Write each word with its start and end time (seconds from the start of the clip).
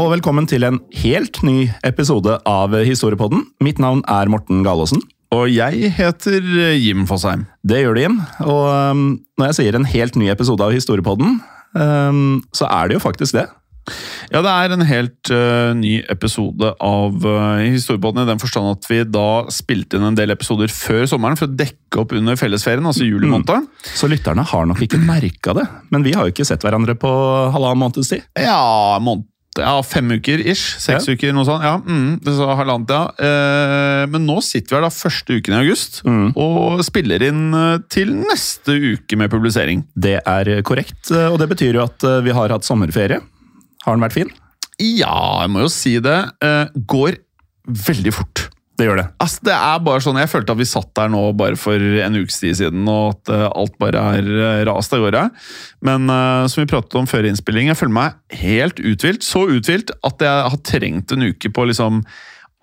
Og 0.00 0.14
velkommen 0.14 0.46
til 0.48 0.64
en 0.64 0.78
helt 1.02 1.42
ny 1.44 1.66
episode 1.84 2.38
av 2.48 2.72
Historiepodden. 2.86 3.42
Mitt 3.60 3.80
navn 3.82 4.00
er 4.08 4.30
Morten 4.32 4.62
Galaasen. 4.64 5.02
Og 5.34 5.50
jeg 5.52 5.90
heter 5.92 6.40
eh, 6.40 6.78
Jim 6.80 7.04
Fosheim. 7.08 7.42
Det 7.66 7.82
gjør 7.82 7.98
det, 7.98 8.04
Jim. 8.06 8.16
Og 8.46 8.62
um, 8.70 9.02
når 9.36 9.50
jeg 9.50 9.58
sier 9.58 9.76
en 9.76 9.88
helt 9.90 10.16
ny 10.16 10.30
episode 10.32 10.64
av 10.64 10.72
Historiepodden, 10.72 11.36
um, 11.76 12.38
så 12.56 12.70
er 12.70 12.88
det 12.88 12.96
jo 12.96 13.02
faktisk 13.04 13.36
det. 13.36 13.44
Ja, 14.30 14.40
det 14.46 14.52
er 14.52 14.72
en 14.72 14.86
helt 14.88 15.32
uh, 15.34 15.72
ny 15.76 15.98
episode 16.12 16.70
av 16.86 17.26
uh, 17.26 17.60
Historiepodden 17.60 18.22
i 18.24 18.30
den 18.30 18.40
forstand 18.40 18.70
at 18.72 18.88
vi 18.88 19.02
da 19.04 19.26
spilte 19.52 19.98
inn 19.98 20.06
en 20.08 20.16
del 20.16 20.32
episoder 20.32 20.72
før 20.72 21.04
sommeren 21.10 21.36
for 21.36 21.50
å 21.50 21.58
dekke 21.60 22.00
opp 22.04 22.14
under 22.16 22.38
fellesferien, 22.40 22.86
altså 22.88 23.08
juli 23.08 23.28
måned. 23.28 23.68
Så 23.84 24.08
lytterne 24.08 24.46
har 24.48 24.70
nok 24.70 24.80
ikke 24.86 25.02
merka 25.02 25.56
det. 25.60 25.66
Men 25.92 26.06
vi 26.06 26.16
har 26.16 26.24
jo 26.24 26.32
ikke 26.32 26.48
sett 26.48 26.64
hverandre 26.64 26.96
på 26.96 27.10
halvannen 27.52 27.84
måneds 27.84 28.14
tid. 28.14 28.24
Ja, 28.38 28.96
måned, 29.02 29.26
ja, 29.62 29.74
fem 29.86 30.10
uker 30.16 30.40
ish. 30.42 30.76
Seks 30.82 31.06
Ja. 31.08 31.14
uker, 31.14 31.32
noe 31.36 31.44
sånt. 31.48 31.62
Ja, 31.62 31.76
mm, 31.78 32.20
det 32.24 32.34
sa 32.36 32.54
halvannet, 32.58 32.90
ja. 32.90 33.02
Eh, 33.20 34.06
men 34.10 34.26
nå 34.26 34.38
sitter 34.42 34.74
vi 34.74 34.78
her 34.80 34.86
da 34.88 34.92
første 34.94 35.36
uken 35.38 35.54
i 35.56 35.60
august 35.62 36.00
og 36.06 36.82
spiller 36.86 37.22
inn 37.28 37.54
eh, 37.54 37.78
til 37.92 38.12
neste 38.16 38.74
uke 38.94 39.16
med 39.20 39.30
publisering. 39.32 39.84
Det 39.96 40.18
er 40.24 40.52
korrekt, 40.66 41.10
og 41.12 41.38
det 41.40 41.48
betyr 41.52 41.74
jo 41.78 41.84
at 41.86 42.06
vi 42.24 42.34
har 42.36 42.48
hatt 42.56 42.66
sommerferie. 42.66 43.20
Har 43.86 43.96
den 43.96 44.04
vært 44.04 44.16
fin? 44.18 44.30
Ja, 44.80 45.42
jeg 45.44 45.50
må 45.52 45.60
jo 45.66 45.68
si 45.72 45.98
det. 46.00 46.18
Eh, 46.44 46.66
går 46.88 47.18
veldig 47.68 48.12
fort. 48.16 48.48
Det 48.80 48.86
gjør 48.86 48.96
det. 49.02 49.06
Altså, 49.20 49.42
det 49.44 49.52
er 49.52 49.82
bare 49.84 50.00
sånn, 50.00 50.18
Jeg 50.22 50.30
følte 50.32 50.54
at 50.54 50.60
vi 50.60 50.68
satt 50.68 50.90
der 50.96 51.10
nå 51.12 51.20
bare 51.36 51.58
for 51.60 51.76
en 51.76 52.16
ukes 52.16 52.40
tid 52.40 52.56
siden, 52.62 52.88
og 52.88 53.12
at 53.12 53.32
eh, 53.34 53.46
alt 53.50 53.76
bare 53.82 54.04
er 54.16 54.30
eh, 54.30 54.62
rast 54.70 54.94
av 54.96 55.04
gårde. 55.04 55.26
Men 55.84 56.08
uh, 56.08 56.48
som 56.48 56.62
vi 56.62 56.70
pratet 56.70 56.96
om 56.96 57.08
før 57.10 57.28
innspilling, 57.28 57.68
jeg 57.68 57.76
føler 57.76 57.96
meg 57.98 58.40
helt 58.40 58.80
uthvilt. 58.80 59.26
Så 59.26 59.44
uthvilt 59.52 59.92
at 60.06 60.24
jeg 60.24 60.48
har 60.54 60.64
trengt 60.64 61.12
en 61.12 61.28
uke 61.28 61.52
på 61.52 61.64
å 61.66 61.68
liksom 61.68 62.00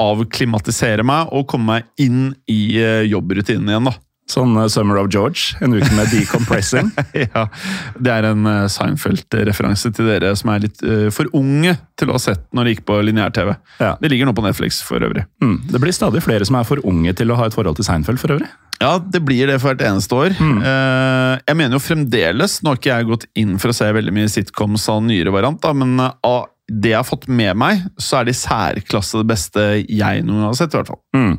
avklimatisere 0.02 1.06
meg 1.06 1.30
og 1.34 1.48
komme 1.50 1.78
meg 1.78 2.02
inn 2.02 2.32
i 2.50 2.62
uh, 2.82 3.06
jobbrutinen 3.06 3.70
igjen. 3.70 3.92
da. 3.92 3.96
Sånn 4.28 4.58
uh, 4.60 4.68
Summer 4.72 5.00
of 5.02 5.10
George, 5.14 5.56
en 5.64 5.76
uke 5.78 5.90
med 5.96 6.12
decompressing. 6.12 6.92
ja, 7.26 7.48
Det 7.96 8.14
er 8.14 8.30
en 8.30 8.46
eh, 8.50 8.66
Seinfeld-referanse 8.72 9.94
til 9.96 10.10
dere 10.12 10.34
som 10.40 10.52
er 10.54 10.66
litt 10.68 10.84
uh, 10.84 11.08
for 11.16 11.32
unge 11.38 11.78
til 11.98 12.12
å 12.12 12.18
ha 12.18 12.22
sett 12.22 12.44
når 12.56 12.68
det 12.68 12.76
gikk 12.76 12.86
på 12.90 13.00
lineær-TV. 13.08 13.54
Ja. 13.80 13.96
Det 14.02 14.12
ligger 14.12 14.30
nå 14.30 14.36
på 14.38 14.46
Netflix 14.46 14.82
for 14.86 15.04
øvrig. 15.04 15.26
Mm. 15.44 15.60
Det 15.72 15.82
blir 15.82 15.96
stadig 15.96 16.24
flere 16.26 16.48
som 16.48 16.60
er 16.60 16.68
for 16.68 16.84
unge 16.88 17.16
til 17.18 17.32
å 17.32 17.40
ha 17.40 17.48
et 17.48 17.56
forhold 17.56 17.80
til 17.80 17.88
Seinfeld 17.88 18.22
for 18.22 18.36
øvrig. 18.36 18.52
Ja, 18.78 18.98
det 19.02 19.24
blir 19.26 19.50
det 19.50 19.58
for 19.62 19.72
hvert 19.72 19.86
eneste 19.88 20.18
år. 20.18 20.36
Eh, 20.38 21.34
jeg 21.48 21.58
mener 21.58 21.78
jo 21.78 21.82
fremdeles 21.82 22.60
Nå 22.62 22.70
har 22.72 22.78
ikke 22.78 22.92
jeg 22.92 23.10
gått 23.10 23.26
inn 23.40 23.56
for 23.62 23.74
å 23.74 23.78
se 23.78 23.88
veldig 23.94 24.14
mye 24.14 24.30
sitcoms 24.30 24.86
av 24.94 25.02
nyere 25.06 25.34
variant, 25.34 25.60
da, 25.64 25.74
men 25.74 25.98
eh, 26.04 26.14
av 26.28 26.46
det 26.68 26.92
jeg 26.92 27.00
har 27.00 27.08
fått 27.08 27.30
med 27.32 27.56
meg, 27.56 27.86
så 27.96 28.20
er 28.20 28.28
det 28.28 28.36
i 28.36 28.40
særklasse 28.42 29.22
det 29.22 29.30
beste 29.30 29.64
jeg 29.88 30.24
noen 30.28 30.42
gang 30.42 30.50
har 30.50 30.58
sett. 30.60 30.74
i 30.76 30.80
hvert 30.82 30.90
fall. 30.92 31.00
Mm. 31.16 31.38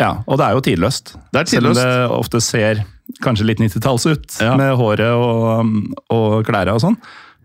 Ja, 0.00 0.14
og 0.26 0.38
det 0.40 0.46
er 0.48 0.56
jo 0.56 0.62
tidløst. 0.64 1.14
Det 1.34 1.42
er 1.42 1.48
tidløst. 1.50 1.52
Selv 1.52 1.70
om 1.70 1.78
det 1.80 2.18
ofte 2.18 2.40
ser 2.44 2.84
kanskje 3.24 3.46
litt 3.50 3.60
90-talls 3.60 4.06
ut, 4.08 4.38
Ja. 4.40 4.54
med 4.56 4.72
håret 4.80 5.10
og, 5.12 5.74
og 6.14 6.38
klærne 6.48 6.72
og 6.76 6.80
sånn, 6.82 6.96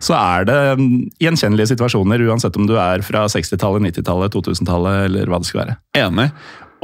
så 0.06 0.16
er 0.18 0.46
det 0.48 0.58
mm, 0.80 0.88
gjenkjennelige 1.24 1.72
situasjoner, 1.74 2.22
uansett 2.30 2.56
om 2.60 2.68
du 2.70 2.76
er 2.80 3.04
fra 3.06 3.26
60-tallet, 3.32 3.84
90-tallet, 3.90 4.34
2000-tallet 4.36 5.06
eller 5.10 5.32
hva 5.32 5.40
det 5.42 5.50
skal 5.50 5.64
være. 5.66 5.78
Enig. 6.00 6.30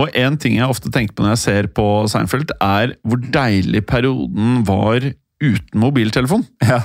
Og 0.01 0.15
en 0.17 0.37
ting 0.41 0.55
jeg 0.57 0.71
ofte 0.71 0.89
tenker 0.91 1.13
på 1.17 1.23
når 1.25 1.35
jeg 1.35 1.41
ser 1.43 1.67
på 1.77 1.85
Seinfeld, 2.09 2.53
er 2.63 2.95
hvor 3.05 3.19
deilig 3.35 3.83
perioden 3.89 4.63
var 4.67 5.03
uten 5.43 5.81
mobiltelefon. 5.83 6.47
Ja. 6.65 6.81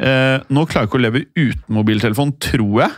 Eh, 0.00 0.40
nå 0.48 0.64
klarer 0.70 0.86
jeg 0.86 0.90
ikke 0.90 0.98
å 1.00 1.04
leve 1.04 1.24
uten 1.36 1.76
mobiltelefon, 1.76 2.32
tror 2.40 2.82
jeg. 2.86 2.90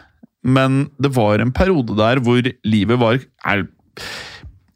Men 0.47 0.84
det 1.03 1.10
var 1.15 1.43
en 1.43 1.53
periode 1.54 1.94
der 1.99 2.21
hvor 2.22 2.47
livet 2.66 2.99
var 3.03 3.19
er, 3.19 3.66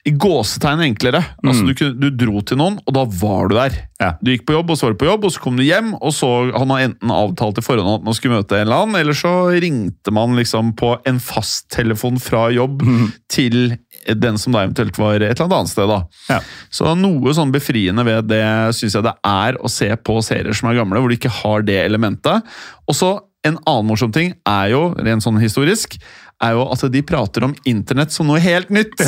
i 0.06 0.12
gåsetegn 0.14 0.84
enklere. 0.84 1.18
Altså, 1.42 1.66
du, 1.66 1.88
du 1.98 2.06
dro 2.14 2.42
til 2.46 2.60
noen, 2.60 2.76
og 2.86 2.94
da 2.94 3.02
var 3.18 3.48
du 3.50 3.56
der. 3.56 3.78
Ja. 3.98 4.12
Du 4.22 4.30
gikk 4.30 4.44
på 4.46 4.54
jobb, 4.54 4.70
og 4.70 4.78
så 4.78 4.86
var 4.86 4.94
du 4.94 5.00
på 5.00 5.08
jobb, 5.08 5.26
og 5.26 5.32
så 5.34 5.42
kom 5.42 5.58
du 5.58 5.64
hjem, 5.66 5.88
og 5.98 6.14
så 6.14 6.30
hadde 6.44 6.68
man 6.70 6.84
enten 6.84 7.14
avtalt 7.14 7.58
i 7.58 7.64
forhånd 7.64 7.90
at 7.98 8.06
man 8.06 8.16
skulle 8.16 8.38
møte 8.38 8.54
en 8.54 8.68
eller 8.68 8.84
annen, 8.84 9.00
eller 9.00 9.18
så 9.18 9.32
ringte 9.50 10.14
man 10.14 10.38
liksom 10.38 10.74
på 10.78 10.92
en 11.10 11.18
fasttelefon 11.22 12.20
fra 12.22 12.46
jobb 12.54 12.84
til 13.32 13.74
den 14.06 14.38
som 14.38 14.54
da 14.54 14.62
eventuelt 14.62 14.98
var 15.00 15.18
et 15.18 15.32
eller 15.32 15.48
annet 15.48 15.58
annet 15.58 15.74
sted. 15.74 15.90
da. 15.90 16.00
Ja. 16.30 16.40
Så 16.70 16.94
noe 16.98 17.34
sånn 17.34 17.54
befriende 17.54 18.06
ved 18.06 18.30
det 18.30 18.44
syns 18.78 18.94
jeg 18.94 19.06
det 19.08 19.16
er 19.26 19.58
å 19.58 19.70
se 19.72 19.90
på 19.98 20.20
serier 20.22 20.54
som 20.54 20.70
er 20.70 20.78
gamle, 20.78 21.02
hvor 21.02 21.10
du 21.10 21.18
ikke 21.18 21.34
har 21.42 21.66
det 21.66 21.80
elementet. 21.82 22.46
Og 22.86 22.94
så 22.94 23.16
en 23.46 23.58
annen 23.62 23.86
morsom 23.86 24.12
ting 24.14 24.32
er 24.48 24.70
jo, 24.72 24.88
rent 24.98 25.24
sånn 25.24 25.38
historisk, 25.42 25.98
er 26.44 26.52
jo 26.52 26.66
at 26.68 26.82
de 26.92 27.00
prater 27.06 27.44
om 27.46 27.54
internett 27.68 28.12
som 28.12 28.28
noe 28.28 28.40
helt 28.44 28.68
nytt. 28.74 29.00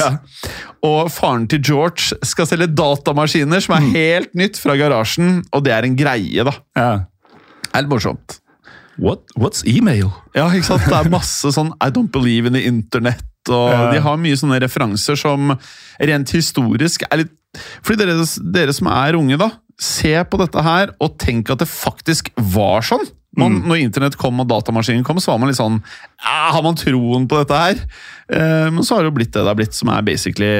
Og 0.86 1.10
faren 1.12 1.46
til 1.50 1.60
George 1.60 2.16
skal 2.24 2.48
selge 2.48 2.70
datamaskiner 2.72 3.60
som 3.64 3.76
er 3.76 3.88
helt 3.92 4.34
nytt 4.38 4.56
fra 4.62 4.76
garasjen, 4.80 5.42
og 5.52 5.64
det 5.66 5.74
er 5.76 5.84
en 5.88 5.96
greie, 5.98 6.44
da. 6.48 6.54
Ja. 6.78 6.90
Det 7.68 7.74
er 7.74 7.84
litt 7.84 7.92
morsomt. 7.92 8.38
What, 8.98 9.20
what's 9.38 9.60
email? 9.68 10.08
Ja, 10.34 10.48
ikke 10.50 10.66
sant? 10.72 10.88
Det 10.88 10.96
er 10.96 11.10
masse 11.12 11.52
sånn 11.54 11.68
I 11.84 11.90
don't 11.94 12.10
believe 12.14 12.48
in 12.50 12.56
the 12.56 12.64
internet, 12.66 13.20
og 13.48 13.69
Ja. 13.70 13.84
de 13.92 14.00
har 14.02 14.16
mye 14.19 14.36
sånne 14.36 14.58
referanser 14.64 15.16
som 15.16 15.52
rent 16.00 16.32
historisk 16.34 17.04
er 17.10 17.22
litt 17.22 17.34
Fordi 17.82 18.02
dere, 18.04 18.24
dere 18.52 18.74
som 18.76 18.90
er 18.92 19.16
unge, 19.16 19.38
da, 19.40 19.46
se 19.78 20.14
på 20.26 20.40
dette 20.40 20.62
her 20.64 20.92
og 20.98 21.16
tenk 21.22 21.52
at 21.54 21.62
det 21.62 21.70
faktisk 21.70 22.32
var 22.54 22.84
sånn. 22.86 23.06
Man, 23.38 23.60
Når 23.69 23.82
internett 23.84 24.16
kom 24.19 24.40
og 24.42 24.48
datamaskinen 24.50 25.04
kom, 25.06 25.20
så 25.22 25.34
var 25.34 25.42
man 25.42 25.50
litt 25.50 25.58
sånn 25.58 25.76
Har 26.25 26.62
man 26.64 26.78
troen 26.80 27.26
på 27.28 27.36
dette 27.42 27.58
her? 27.60 27.82
Eh, 28.32 28.70
men 28.72 28.80
så 28.82 28.96
har 28.96 29.04
det 29.04 29.12
jo 29.12 29.19
blitt 29.20 29.34
det 29.34 29.44
det 29.44 29.52
har 29.52 29.58
blitt, 29.58 29.76
som 29.76 29.92
er 29.92 30.06
basically 30.06 30.52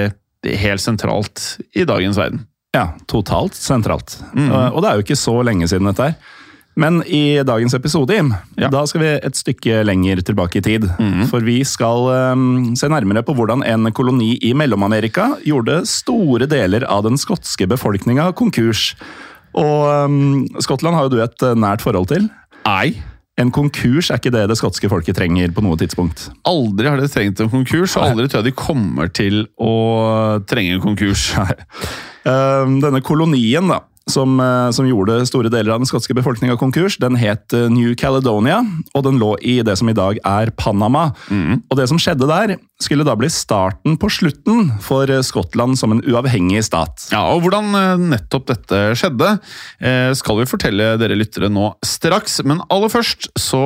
helt 0.63 0.85
sentralt 0.85 1.57
i 1.75 1.87
dagens 1.89 2.21
verden. 2.21 2.45
Ja, 2.77 2.93
totalt 3.11 3.57
sentralt. 3.59 4.19
Mm. 4.37 4.51
Og, 4.53 4.77
og 4.77 4.85
det 4.85 4.91
er 4.91 4.99
jo 4.99 5.07
ikke 5.07 5.19
så 5.19 5.35
lenge 5.43 5.67
siden 5.71 5.89
dette 5.89 6.11
her. 6.11 6.37
Men 6.79 7.01
i 7.11 7.41
dagens 7.43 7.75
episode, 7.75 8.15
Jim, 8.15 8.33
Ja. 8.57 8.69
da 8.71 8.85
skal 8.87 9.03
vi 9.03 9.09
et 9.19 9.35
stykke 9.35 9.81
lenger 9.85 10.23
tilbake 10.23 10.61
i 10.61 10.63
tid. 10.63 10.87
Mm. 11.01 11.25
For 11.31 11.43
vi 11.43 11.65
skal 11.67 12.07
um, 12.33 12.77
se 12.79 12.87
nærmere 12.91 13.25
på 13.27 13.35
hvordan 13.35 13.65
en 13.67 13.91
koloni 13.93 14.37
i 14.47 14.53
Mellom-Amerika 14.55 15.33
gjorde 15.43 15.81
store 15.91 16.47
deler 16.47 16.87
av 16.87 17.03
den 17.09 17.19
skotske 17.19 17.67
befolkninga 17.67 18.31
konkurs. 18.39 18.93
Og 19.59 20.07
um, 20.07 20.47
Skottland 20.63 20.95
har 20.95 21.09
jo 21.09 21.17
du 21.17 21.23
et 21.25 21.43
uh, 21.43 21.57
nært 21.59 21.83
forhold 21.83 22.13
til. 22.15 22.29
Ei. 22.69 22.95
En 23.39 23.51
konkurs 23.55 24.11
er 24.11 24.19
ikke 24.19 24.33
det 24.35 24.49
det 24.51 24.57
skotske 24.59 24.89
folket 24.91 25.15
trenger 25.19 25.51
på 25.55 25.63
noe 25.63 25.79
tidspunkt. 25.79 26.25
Aldri 26.47 26.91
har 26.91 26.99
de 26.99 27.07
trengt 27.11 27.39
en 27.43 27.51
konkurs, 27.53 27.95
og 27.95 28.09
aldri 28.09 28.27
tror 28.27 28.43
jeg 28.43 28.49
de 28.51 28.59
kommer 28.59 29.11
til 29.15 29.45
å 29.63 29.75
trenge 30.51 30.75
en 30.79 30.83
konkurs. 30.83 31.29
Eh, 32.29 32.65
Denne 32.83 32.99
kolonien 33.01 33.71
da, 33.71 33.79
som, 34.11 34.39
eh, 34.41 34.71
som 34.75 34.89
gjorde 34.89 35.21
store 35.29 35.51
deler 35.53 35.75
av 35.75 35.83
den 35.83 35.89
skotske 35.91 36.17
befolkninga 36.17 36.59
konkurs, 36.61 36.99
den 37.01 37.19
het 37.21 37.53
eh, 37.57 37.69
New 37.73 37.95
Caledonia, 37.99 38.63
og 38.95 39.05
den 39.07 39.21
lå 39.21 39.35
i 39.41 39.61
det 39.67 39.79
som 39.81 39.89
i 39.91 39.97
dag 39.97 40.21
er 40.25 40.53
Panama. 40.57 41.11
Og 41.71 41.79
det 41.79 41.89
som 41.91 42.01
skjedde 42.01 42.29
der, 42.29 42.57
skulle 42.79 43.05
da 43.07 43.15
bli 43.19 43.29
starten 43.33 43.97
på 43.99 44.11
slutten 44.13 44.69
for 44.85 45.11
eh, 45.11 45.23
Skottland 45.27 45.79
som 45.79 45.95
en 45.95 46.03
uavhengig 46.07 46.63
stat. 46.67 47.09
Ja, 47.11 47.25
og 47.33 47.43
Hvordan 47.43 47.75
eh, 47.75 48.05
nettopp 48.15 48.47
dette 48.53 48.83
skjedde, 48.99 49.33
eh, 49.83 50.11
skal 50.19 50.39
vi 50.39 50.47
fortelle 50.51 50.93
dere 51.01 51.17
lyttere 51.19 51.51
nå 51.51 51.73
straks. 51.87 52.39
Men 52.47 52.63
aller 52.71 52.93
først, 52.93 53.31
så, 53.39 53.61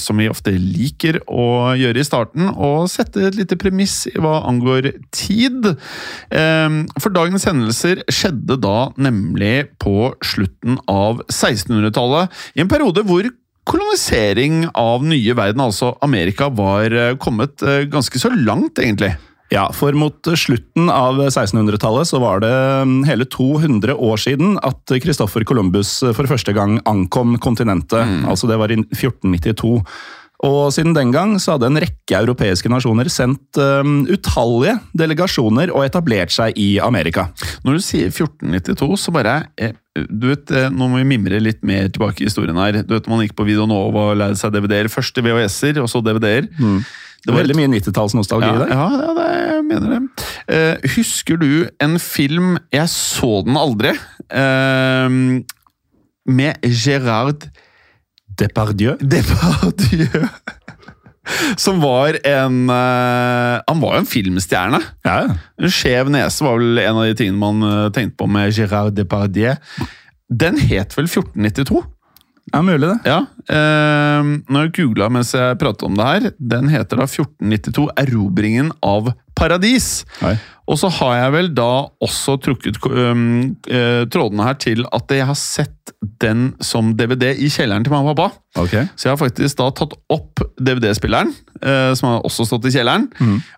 som 0.00 0.18
vi 0.20 0.28
ofte 0.30 0.52
liker 0.54 1.18
å 1.28 1.72
gjøre 1.78 2.00
i 2.00 2.06
starten, 2.06 2.48
å 2.50 2.86
sette 2.90 3.26
et 3.28 3.36
lite 3.36 3.58
premiss 3.60 4.06
i 4.10 4.16
hva 4.22 4.40
angår 4.48 4.90
tid. 5.14 5.68
For 6.30 7.14
dagens 7.14 7.46
hendelser 7.48 8.02
skjedde 8.10 8.56
da 8.62 8.90
nemlig 9.00 9.70
på 9.82 10.12
slutten 10.24 10.78
av 10.90 11.22
1600-tallet, 11.28 12.32
i 12.56 12.64
en 12.64 12.70
periode 12.72 13.04
hvor 13.08 13.28
kolonisering 13.70 14.64
av 14.74 15.04
nye 15.06 15.34
verden, 15.38 15.62
altså 15.62 15.94
Amerika, 16.04 16.50
var 16.50 16.90
eh, 16.90 17.16
kommet 17.22 17.62
eh, 17.62 17.84
ganske 17.90 18.18
så 18.18 18.32
langt, 18.34 18.80
egentlig. 18.82 19.14
Ja, 19.50 19.64
for 19.74 19.96
mot 19.98 20.28
slutten 20.38 20.86
av 20.94 21.18
1600-tallet 21.24 22.06
så 22.06 22.20
var 22.22 22.42
det 22.44 22.52
mm, 22.86 23.00
hele 23.08 23.26
200 23.26 23.96
år 23.98 24.20
siden 24.22 24.54
at 24.62 24.94
Christoffer 25.02 25.42
Columbus 25.42 25.96
for 26.14 26.30
første 26.30 26.54
gang 26.54 26.76
ankom 26.86 27.34
kontinentet. 27.42 28.06
Altså 28.30 28.46
det 28.46 28.60
var 28.62 28.70
i 28.70 28.78
1492. 28.78 29.72
Og 30.46 30.70
siden 30.72 30.94
den 30.96 31.10
gang 31.12 31.34
så 31.42 31.52
hadde 31.58 31.68
en 31.68 31.76
rekke 31.82 32.16
europeiske 32.16 32.70
nasjoner 32.72 33.10
sendt 33.12 33.58
um, 33.60 34.06
utallige 34.08 34.78
delegasjoner 34.96 35.68
og 35.74 35.84
etablert 35.84 36.32
seg 36.32 36.56
i 36.56 36.78
Amerika. 36.80 37.26
Når 37.66 37.76
du 37.76 37.84
sier 37.84 38.08
1492, 38.08 38.96
så 39.02 39.12
bare 39.12 39.34
eh, 39.60 39.74
du 40.08 40.30
vet, 40.30 40.48
eh, 40.56 40.70
Nå 40.72 40.88
må 40.88 41.02
vi 41.02 41.04
mimre 41.10 41.42
litt 41.44 41.60
mer 41.66 41.90
tilbake 41.92 42.24
i 42.24 42.30
historien 42.30 42.56
her. 42.56 42.80
Du 42.88 42.94
vet, 42.96 43.10
Man 43.10 43.20
gikk 43.26 43.36
på 43.36 43.44
Videonova 43.50 44.06
og 44.14 44.16
lærte 44.22 44.40
seg 44.40 44.54
DVD-er. 44.56 44.88
Først 44.88 45.20
VHS-er, 45.20 45.82
og 45.84 45.90
så 45.92 46.00
DVD-er. 46.06 46.48
Det 47.20 47.34
var 47.34 47.42
veldig 47.42 47.58
mye 47.58 47.68
90-tallsnostalgi 47.74 48.48
Ja, 48.48 48.58
der. 48.62 48.70
ja, 48.72 48.84
ja 48.96 49.14
det, 49.18 49.26
jeg 49.50 49.64
mener 49.68 49.90
det. 49.92 50.28
Eh, 50.56 50.92
husker 50.96 51.36
du 51.36 51.50
en 51.84 51.98
film 52.00 52.54
Jeg 52.72 52.88
så 52.88 53.42
den 53.44 53.60
aldri. 53.60 53.92
eh, 54.32 55.18
med 56.30 56.64
Gérard 56.64 57.44
Depardieu. 58.40 58.96
Depardieu. 59.00 60.26
Som 61.60 61.78
var 61.82 62.16
en 62.26 62.70
uh, 62.70 63.60
Han 63.68 63.82
var 63.82 63.94
jo 63.94 64.02
en 64.02 64.08
filmstjerne. 64.08 64.80
Ja. 65.06 65.18
En 65.60 65.72
skjev 65.72 66.10
nese 66.12 66.44
var 66.44 66.58
vel 66.58 66.80
en 66.82 66.98
av 66.98 67.06
de 67.06 67.16
tingene 67.18 67.40
man 67.40 67.66
eh, 67.66 67.88
tenkte 67.94 68.18
på 68.18 68.28
med 68.30 68.54
Gérard 68.56 68.96
Depardieu. 68.96 69.54
Den 70.30 70.58
het 70.58 70.96
vel 70.96 71.10
1492? 71.10 71.82
Ja, 72.50 72.62
mulig 72.62 72.88
det. 72.88 72.96
Ja. 73.06 73.18
Eh, 73.50 74.30
når 74.50 74.66
jeg 74.66 74.72
googla 74.80 75.10
mens 75.12 75.34
jeg 75.36 75.58
pratet 75.60 75.84
om 75.86 75.98
det 75.98 76.06
her, 76.08 76.30
den 76.38 76.70
heter 76.72 77.02
da 77.02 77.06
1492 77.06 77.86
Erobringen 78.00 78.72
av 78.84 79.12
paradis. 79.38 80.00
Oi. 80.26 80.34
Og 80.70 80.78
så 80.78 80.90
har 81.00 81.16
jeg 81.16 81.34
vel 81.34 81.48
da 81.56 81.70
også 82.04 82.36
trukket 82.44 82.78
um, 82.86 83.56
uh, 83.66 84.04
trådene 84.12 84.44
her 84.46 84.58
til 84.62 84.84
at 84.94 85.10
jeg 85.10 85.26
har 85.26 85.38
sett 85.38 85.94
den 86.22 86.52
som 86.62 86.92
DVD 86.94 87.32
i 87.42 87.48
kjelleren 87.50 87.82
til 87.86 87.94
mamma 87.94 88.12
og 88.12 88.20
pappa. 88.20 88.44
Okay. 88.62 88.86
Så 88.94 89.08
jeg 89.08 89.16
har 89.16 89.18
faktisk 89.18 89.58
da 89.58 89.66
tatt 89.74 89.96
opp 90.14 90.44
DVD-spilleren, 90.62 91.32
uh, 91.64 91.90
som 91.98 92.12
har 92.12 92.28
også 92.28 92.46
stått 92.46 92.70
i 92.70 92.74
kjelleren, 92.76 93.08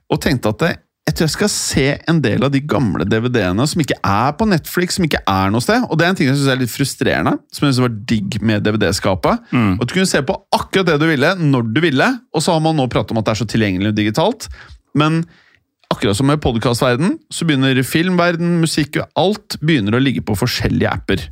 og 0.08 0.22
tenkte 0.24 0.54
at 0.54 0.64
det, 0.64 0.72
jeg 1.02 1.16
tror 1.18 1.26
jeg 1.26 1.34
skal 1.34 1.50
se 1.50 1.84
en 2.08 2.20
del 2.22 2.44
av 2.46 2.52
de 2.54 2.60
gamle 2.62 3.02
DVD-ene 3.10 3.64
som 3.66 3.80
ikke 3.82 3.96
er 4.06 4.34
på 4.38 4.46
Netflix, 4.46 4.96
som 5.00 5.06
ikke 5.08 5.20
er 5.28 5.50
noe 5.50 5.64
sted. 5.64 5.82
Og 5.90 5.98
det 5.98 6.06
er 6.06 6.12
en 6.12 6.18
ting 6.20 6.28
jeg 6.30 6.38
synes 6.38 6.52
er 6.54 6.60
litt 6.60 6.72
frustrerende, 6.72 7.32
som 7.50 7.66
jeg 7.66 7.74
synes 7.74 7.82
var 7.88 7.96
digg 8.12 8.38
med 8.40 8.62
DVD-skapet. 8.68 9.48
At 9.82 9.88
du 9.90 9.96
kunne 9.96 10.06
se 10.08 10.22
på 10.22 10.36
akkurat 10.54 10.86
det 10.92 11.00
du 11.02 11.08
ville, 11.10 11.34
når 11.42 11.72
du 11.74 11.82
ville, 11.82 12.08
og 12.32 12.44
så 12.46 12.54
har 12.54 12.62
man 12.62 12.78
nå 12.78 12.86
pratet 12.92 13.10
om 13.16 13.18
at 13.18 13.26
det 13.26 13.34
er 13.34 13.42
så 13.42 13.48
tilgjengelig 13.50 13.96
digitalt. 13.98 14.46
Men 14.94 15.24
akkurat 15.92 16.16
som 16.16 16.30
med 16.30 16.40
podkastverden, 16.40 17.18
så 17.34 17.44
begynner 17.44 17.82
filmverden, 17.84 18.60
musikk 18.62 18.96
og 19.02 19.10
alt 19.20 19.58
begynner 19.60 19.98
å 19.98 20.00
ligge 20.00 20.22
på 20.24 20.38
forskjellige 20.38 20.88
apper. 20.88 21.26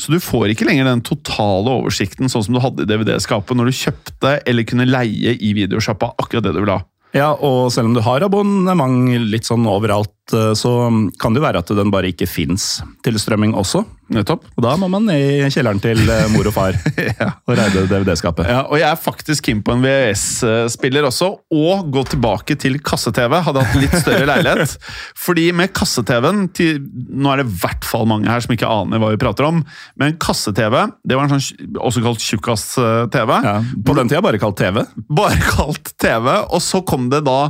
Så 0.00 0.14
du 0.14 0.20
får 0.22 0.54
ikke 0.54 0.70
lenger 0.70 0.86
den 0.88 1.02
totale 1.04 1.74
oversikten 1.82 2.30
sånn 2.32 2.46
som 2.46 2.56
du 2.56 2.62
hadde 2.62 2.86
i 2.86 2.88
DVD-skapet 2.94 3.58
når 3.58 3.68
du 3.74 3.80
kjøpte 3.82 4.38
eller 4.46 4.64
kunne 4.70 4.86
leie 4.88 5.34
i 5.34 5.50
videosjappa 5.58 6.14
akkurat 6.22 6.46
det 6.46 6.54
du 6.56 6.62
ville 6.62 6.78
ha. 6.78 6.86
Ja, 7.16 7.30
og 7.32 7.70
selv 7.72 7.88
om 7.88 7.94
du 7.96 8.02
har 8.04 8.24
abonnement 8.26 9.08
litt 9.32 9.48
sånn 9.48 9.64
overalt, 9.70 10.12
så 10.30 10.72
kan 11.20 11.34
det 11.34 11.42
jo 11.42 11.46
være 11.46 11.62
at 11.62 11.70
den 11.78 11.92
bare 11.94 12.10
ikke 12.10 12.26
fins 12.26 12.80
til 13.06 13.18
strømming 13.20 13.54
også. 13.54 13.84
Nettopp. 14.06 14.44
Og 14.54 14.62
da 14.62 14.76
må 14.78 14.86
man 14.90 15.08
ned 15.08 15.18
i 15.18 15.48
kjelleren 15.50 15.80
til 15.82 15.98
eh, 15.98 16.28
mor 16.30 16.46
og 16.46 16.54
far 16.54 16.76
og 17.48 17.52
reide 17.58 17.82
DVD-skapet. 17.90 18.46
Ja, 18.46 18.60
og 18.68 18.78
jeg 18.78 18.86
er 18.86 19.00
faktisk 19.00 19.48
keen 19.48 19.64
på 19.66 19.74
en 19.74 19.82
VHS-spiller 19.82 21.08
også, 21.08 21.32
og 21.50 21.88
gå 21.94 22.04
tilbake 22.12 22.54
til 22.62 22.78
kasse-TV. 22.86 23.34
Hadde 23.48 23.64
hatt 23.66 23.80
litt 23.82 23.96
større 23.98 24.28
leilighet. 24.30 24.76
Fordi 25.18 25.48
med 25.56 25.74
kasse-TV-en 25.74 26.44
Nå 26.46 27.32
er 27.32 27.42
det 27.42 27.48
i 27.48 27.58
hvert 27.64 27.86
fall 27.86 28.06
mange 28.08 28.30
her 28.30 28.44
som 28.44 28.54
ikke 28.54 28.70
aner 28.70 29.02
hva 29.02 29.10
vi 29.10 29.20
prater 29.20 29.48
om, 29.48 29.62
men 29.98 30.14
kasse-TV, 30.22 30.76
det 31.02 31.18
var 31.18 31.26
en 31.26 31.40
sånn 31.40 31.78
også 31.82 32.04
kalt 32.04 32.22
tjukkas-TV. 32.22 33.32
Ja, 33.42 33.56
på 33.86 33.96
den 33.98 34.12
tida 34.12 34.22
bare 34.22 34.40
kalt 34.42 34.58
TV. 34.60 34.84
Bare 35.10 35.40
kalt 35.42 35.96
TV, 35.98 36.30
og 36.46 36.62
så 36.62 36.84
kom 36.86 37.10
det 37.10 37.24
da 37.26 37.40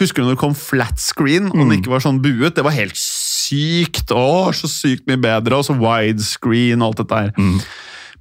Husker 0.00 0.22
du 0.22 0.26
når 0.26 0.34
det 0.34 0.42
kom 0.42 0.54
flat 0.58 0.98
screen, 0.98 1.52
og 1.52 1.60
den 1.60 1.76
ikke 1.76 1.92
var 1.92 2.02
sånn 2.02 2.18
buet? 2.22 2.56
Det 2.56 2.64
var 2.66 2.74
helt 2.74 2.98
sykt! 2.98 4.10
Å, 4.10 4.50
så 4.56 4.70
sykt 4.70 5.06
mye 5.06 5.20
bedre! 5.22 5.60
Og 5.60 5.68
så 5.68 5.76
widescreen 5.78 6.82
og 6.82 6.90
alt 6.90 7.02
dette 7.04 7.20
her. 7.20 7.34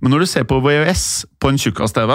Men 0.04 0.12
når 0.14 0.26
du 0.26 0.30
ser 0.30 0.46
på 0.46 0.60
VHS 0.62 1.06
på 1.42 1.50
en 1.50 1.58
tjukkas-TV, 1.64 2.12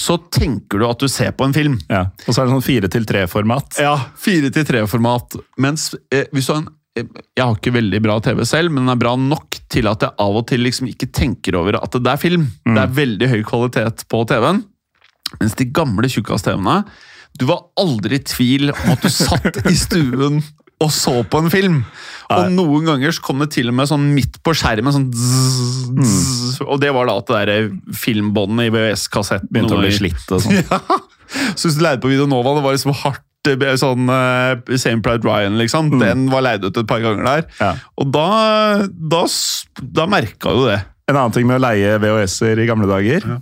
så 0.00 0.16
tenker 0.32 0.80
du 0.80 0.86
at 0.88 1.02
du 1.02 1.10
ser 1.12 1.34
på 1.36 1.44
en 1.46 1.54
film. 1.54 1.76
Ja. 1.92 2.06
Og 2.24 2.32
så 2.32 2.42
er 2.42 2.48
det 2.48 2.54
sånn 2.56 2.64
4-3-format. 2.64 3.78
Ja, 3.84 3.94
4-3-format. 4.24 5.36
Mens 5.60 5.90
eh, 6.08 6.24
hvis 6.32 6.48
du 6.48 6.54
har 6.54 6.62
en 6.62 6.70
eh, 6.96 7.06
Jeg 7.36 7.44
har 7.44 7.58
ikke 7.60 7.74
veldig 7.76 8.00
bra 8.02 8.16
TV 8.24 8.42
selv, 8.48 8.72
men 8.72 8.86
den 8.86 8.94
er 8.94 9.02
bra 9.04 9.12
nok 9.20 9.60
til 9.72 9.92
at 9.92 10.06
jeg 10.06 10.16
av 10.24 10.40
og 10.40 10.48
til 10.48 10.64
liksom 10.64 10.88
ikke 10.88 11.10
tenker 11.12 11.60
over 11.60 11.78
at 11.82 12.00
det 12.00 12.14
er 12.16 12.20
film. 12.24 12.48
Det 12.64 12.80
er 12.80 12.98
veldig 12.98 13.30
høy 13.36 13.40
kvalitet 13.46 14.06
på 14.08 14.24
TV-en. 14.32 14.64
Mens 15.38 15.54
de 15.60 15.68
gamle 15.68 16.10
tjukkas-TV-ene 16.12 16.80
Du 17.38 17.46
var 17.48 17.64
aldri 17.80 18.18
i 18.20 18.24
tvil 18.26 18.72
om 18.74 18.90
at 18.92 19.04
du 19.04 19.10
satt 19.12 19.62
i 19.70 19.76
stuen 19.78 20.42
og 20.82 20.90
så 20.90 21.14
på 21.30 21.42
en 21.42 21.50
film. 21.52 21.80
Og 22.32 22.48
noen 22.54 22.86
ganger 22.88 23.12
så 23.14 23.22
kom 23.24 23.42
det 23.42 23.50
til 23.54 23.70
og 23.70 23.76
med 23.78 23.90
sånn 23.90 24.06
midt 24.16 24.38
på 24.44 24.54
skjermen, 24.56 24.94
sånn 24.94 25.10
zzz, 25.14 25.90
zzz, 25.92 26.62
Og 26.64 26.80
det 26.82 26.92
var 26.96 27.08
da 27.08 27.18
at 27.20 27.28
det 27.28 27.42
der 27.50 27.68
filmbåndet 27.98 28.70
i 28.70 28.72
VHS-kassetten 28.72 29.50
Begynte 29.52 29.76
å 29.76 29.82
bli 29.82 29.92
slitt 29.94 30.24
og 30.32 30.46
sånn. 30.46 30.62
Ja. 30.72 30.80
Så 31.56 31.68
hvis 31.68 31.78
du 31.78 31.84
leide 31.84 32.02
på 32.02 32.10
Videonova, 32.10 32.58
det 32.58 32.64
var 32.64 32.74
liksom 32.74 32.92
hardt 33.02 33.48
eh, 33.48 33.76
sånn 33.80 34.10
uh, 34.12 34.76
Same 34.76 35.00
Pride 35.04 35.24
Ryan, 35.24 35.56
liksom. 35.56 35.88
Den 35.96 36.26
var 36.32 36.44
leid 36.44 36.66
ut 36.66 36.76
et 36.76 36.88
par 36.88 37.00
ganger 37.00 37.24
der. 37.24 37.46
Ja. 37.56 37.70
Og 37.96 38.10
da, 38.12 38.26
da, 38.84 39.22
da 39.96 40.08
merka 40.12 40.52
du 40.52 40.66
det. 40.68 40.82
En 41.10 41.16
annen 41.18 41.32
ting 41.34 41.46
med 41.48 41.58
å 41.58 41.62
leie 41.64 41.96
VHS-er 41.98 42.60
i 42.62 42.66
gamle 42.68 42.86
dager, 42.86 43.24
ja. 43.26 43.38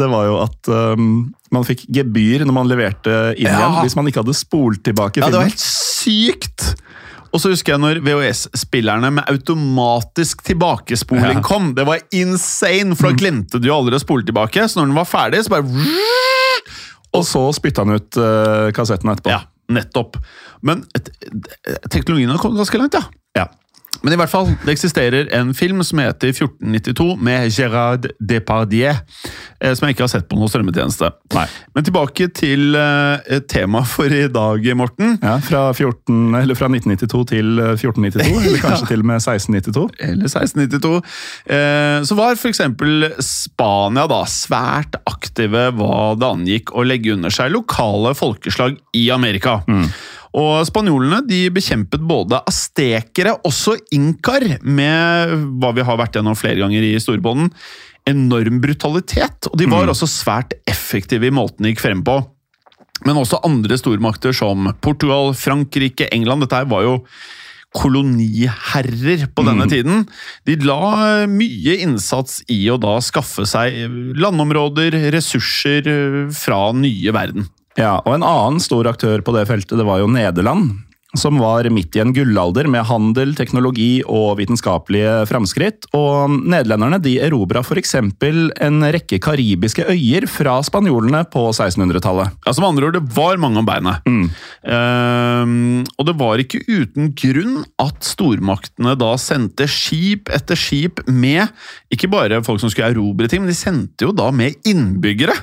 det 0.00 0.06
var 0.08 0.24
jo 0.30 0.38
at 0.42 0.70
um, 0.72 1.10
man 1.52 1.66
fikk 1.68 1.84
gebyr 1.92 2.46
når 2.48 2.56
man 2.56 2.70
leverte 2.70 3.16
inn 3.36 3.46
Ja. 3.50 3.58
igjen, 3.58 3.76
hvis 3.84 3.96
man 3.98 4.08
ikke 4.08 4.22
hadde 4.24 4.34
spolt 4.38 4.80
tilbake 4.88 5.20
Ja, 5.20 5.28
det 5.28 5.36
var 5.42 5.50
helt 5.50 5.60
sykt! 5.60 6.72
Og 7.32 7.40
så 7.40 7.48
husker 7.52 7.72
jeg 7.74 7.80
når 7.80 8.00
VHS-spillerne 8.04 9.08
med 9.16 9.28
automatisk 9.32 10.42
tilbakespoling 10.44 11.38
Ja. 11.38 11.44
kom. 11.44 11.70
Det 11.76 11.86
var 11.88 12.02
insane, 12.12 12.96
for 12.96 13.08
da 13.08 13.16
glemte 13.16 13.60
du 13.60 13.68
jo 13.70 13.76
aldri 13.78 13.96
å 13.96 14.02
spole 14.02 14.24
tilbake. 14.28 14.66
Så 14.68 14.80
når 14.80 14.90
den 14.90 14.98
var 14.98 15.08
ferdig, 15.08 15.40
så 15.46 15.54
bare 15.54 15.64
Og 17.12 17.24
så 17.28 17.40
spytta 17.56 17.84
han 17.86 17.96
ut 17.96 18.16
uh, 18.20 18.68
kassetten 18.76 19.12
etterpå. 19.12 19.32
Ja, 19.32 19.42
nettopp. 19.72 20.16
Men 20.64 20.84
teknologien 21.92 22.30
har 22.32 22.40
kommet 22.40 22.60
ganske 22.60 22.80
langt, 22.80 22.96
ja. 22.96 23.04
Ja. 23.92 24.00
Men 24.02 24.14
i 24.14 24.18
hvert 24.18 24.32
fall, 24.32 24.48
det 24.64 24.72
eksisterer 24.74 25.28
en 25.36 25.52
film 25.54 25.82
som 25.86 26.00
heter 26.02 26.32
1492 26.32 27.16
med 27.22 27.52
Gérard 27.54 28.08
Depardieu, 28.18 28.94
eh, 29.60 29.74
som 29.76 29.86
jeg 29.86 29.94
ikke 29.94 30.06
har 30.06 30.10
sett 30.10 30.28
på 30.30 30.38
noen 30.38 30.50
strømmetjeneste. 30.50 31.10
Nei. 31.36 31.44
Men 31.76 31.86
tilbake 31.86 32.28
til 32.34 32.74
eh, 32.78 33.42
temaet 33.52 33.90
for 33.92 34.12
i 34.12 34.24
dag, 34.32 34.66
Morten. 34.78 35.18
Ja, 35.22 35.36
fra, 35.44 35.64
14, 35.76 36.34
eller 36.40 36.58
fra 36.58 36.70
1992 36.72 37.22
til 37.34 37.52
eh, 37.62 37.74
1492, 37.76 38.40
eller 38.48 38.64
kanskje 38.64 38.90
til 38.90 39.04
og 39.04 39.10
med 39.12 39.20
1692. 39.20 39.84
Eller 40.08 40.32
1692. 40.32 40.94
Eh, 41.58 41.98
så 42.08 42.18
var 42.18 42.40
f.eks. 42.40 42.64
Spania 43.28 44.08
da 44.10 44.22
svært 44.30 44.98
aktive 45.04 45.68
hva 45.78 46.16
det 46.18 46.32
angikk 46.32 46.74
å 46.74 46.86
legge 46.86 47.14
under 47.14 47.32
seg 47.34 47.54
lokale 47.54 48.16
folkeslag 48.18 48.80
i 48.98 49.06
Amerika. 49.14 49.60
Og 50.32 50.62
Spanjolene 50.64 51.20
de 51.28 51.44
bekjempet 51.52 52.00
både 52.08 52.40
astekere, 52.48 53.34
også 53.44 53.76
inkar, 53.92 54.46
med 54.64 55.34
hva 55.60 55.72
vi 55.76 55.84
har 55.84 55.98
vært 56.00 56.16
gjennom 56.16 56.38
flere 56.38 56.62
ganger 56.62 56.86
i 56.88 56.94
Storbånden. 57.02 57.52
enorm 58.02 58.56
brutalitet. 58.58 59.46
Og 59.46 59.58
de 59.60 59.68
var 59.70 59.86
også 59.86 60.08
svært 60.10 60.56
effektive 60.66 61.28
i 61.28 61.30
måten 61.30 61.62
de 61.62 61.70
gikk 61.70 61.84
frem 61.84 62.00
på. 62.02 62.16
Men 63.06 63.20
også 63.20 63.38
andre 63.46 63.78
stormakter 63.78 64.34
som 64.34 64.72
Portugal, 64.82 65.30
Frankrike, 65.38 66.08
England. 66.10 66.42
Dette 66.42 66.58
her 66.58 66.66
var 66.70 66.82
jo 66.82 66.96
koloniherrer 67.72 69.28
på 69.32 69.44
denne 69.46 69.68
tiden. 69.70 70.04
De 70.46 70.58
la 70.66 71.24
mye 71.30 71.78
innsats 71.86 72.42
i 72.52 72.60
å 72.70 72.76
da 72.80 72.98
skaffe 73.04 73.46
seg 73.48 73.78
landområder, 74.18 74.98
ressurser 75.14 75.88
eh, 75.88 76.18
fra 76.36 76.66
nye 76.76 77.14
verden. 77.14 77.48
Ja, 77.78 77.98
og 78.04 78.14
En 78.16 78.26
annen 78.26 78.60
stor 78.60 78.88
aktør 78.90 79.22
på 79.24 79.34
det 79.36 79.46
feltet 79.48 79.78
det 79.78 79.86
var 79.88 80.02
jo 80.02 80.10
Nederland. 80.10 80.82
Som 81.18 81.36
var 81.42 81.66
midt 81.68 81.96
i 81.96 82.00
en 82.00 82.14
gullalder 82.16 82.64
med 82.72 82.86
handel, 82.88 83.34
teknologi 83.36 84.00
og 84.08 84.38
vitenskapelige 84.38 85.26
framskritt. 85.28 85.84
Og 85.92 86.32
nederlenderne 86.40 86.96
de 87.04 87.18
erobra 87.20 87.60
f.eks. 87.60 87.94
en 88.00 88.86
rekke 88.96 89.18
karibiske 89.20 89.84
øyer 89.92 90.24
fra 90.30 90.56
spanjolene 90.64 91.20
på 91.28 91.44
1600-tallet. 91.52 92.32
Ja, 92.46 92.54
Som 92.56 92.64
andre 92.70 92.88
ord, 92.88 92.96
det 92.96 93.16
var 93.16 93.36
mange 93.42 93.60
om 93.60 93.68
beinet. 93.68 94.00
Ehm, 94.64 95.84
og 95.98 96.08
det 96.08 96.16
var 96.16 96.40
ikke 96.40 96.62
uten 96.64 97.12
grunn 97.18 97.60
at 97.82 98.00
stormaktene 98.06 98.96
da 98.96 99.12
sendte 99.20 99.68
skip 99.68 100.32
etter 100.32 100.56
skip 100.58 101.04
med 101.08 101.52
ikke 101.92 102.08
bare 102.08 102.40
folk 102.46 102.62
som 102.62 102.72
skulle 102.72 102.88
erobre 102.94 103.28
ting, 103.28 103.44
men 103.44 103.52
de 103.52 103.58
sendte 103.58 104.08
jo 104.08 104.16
da 104.16 104.30
med 104.32 104.56
innbyggere. 104.68 105.36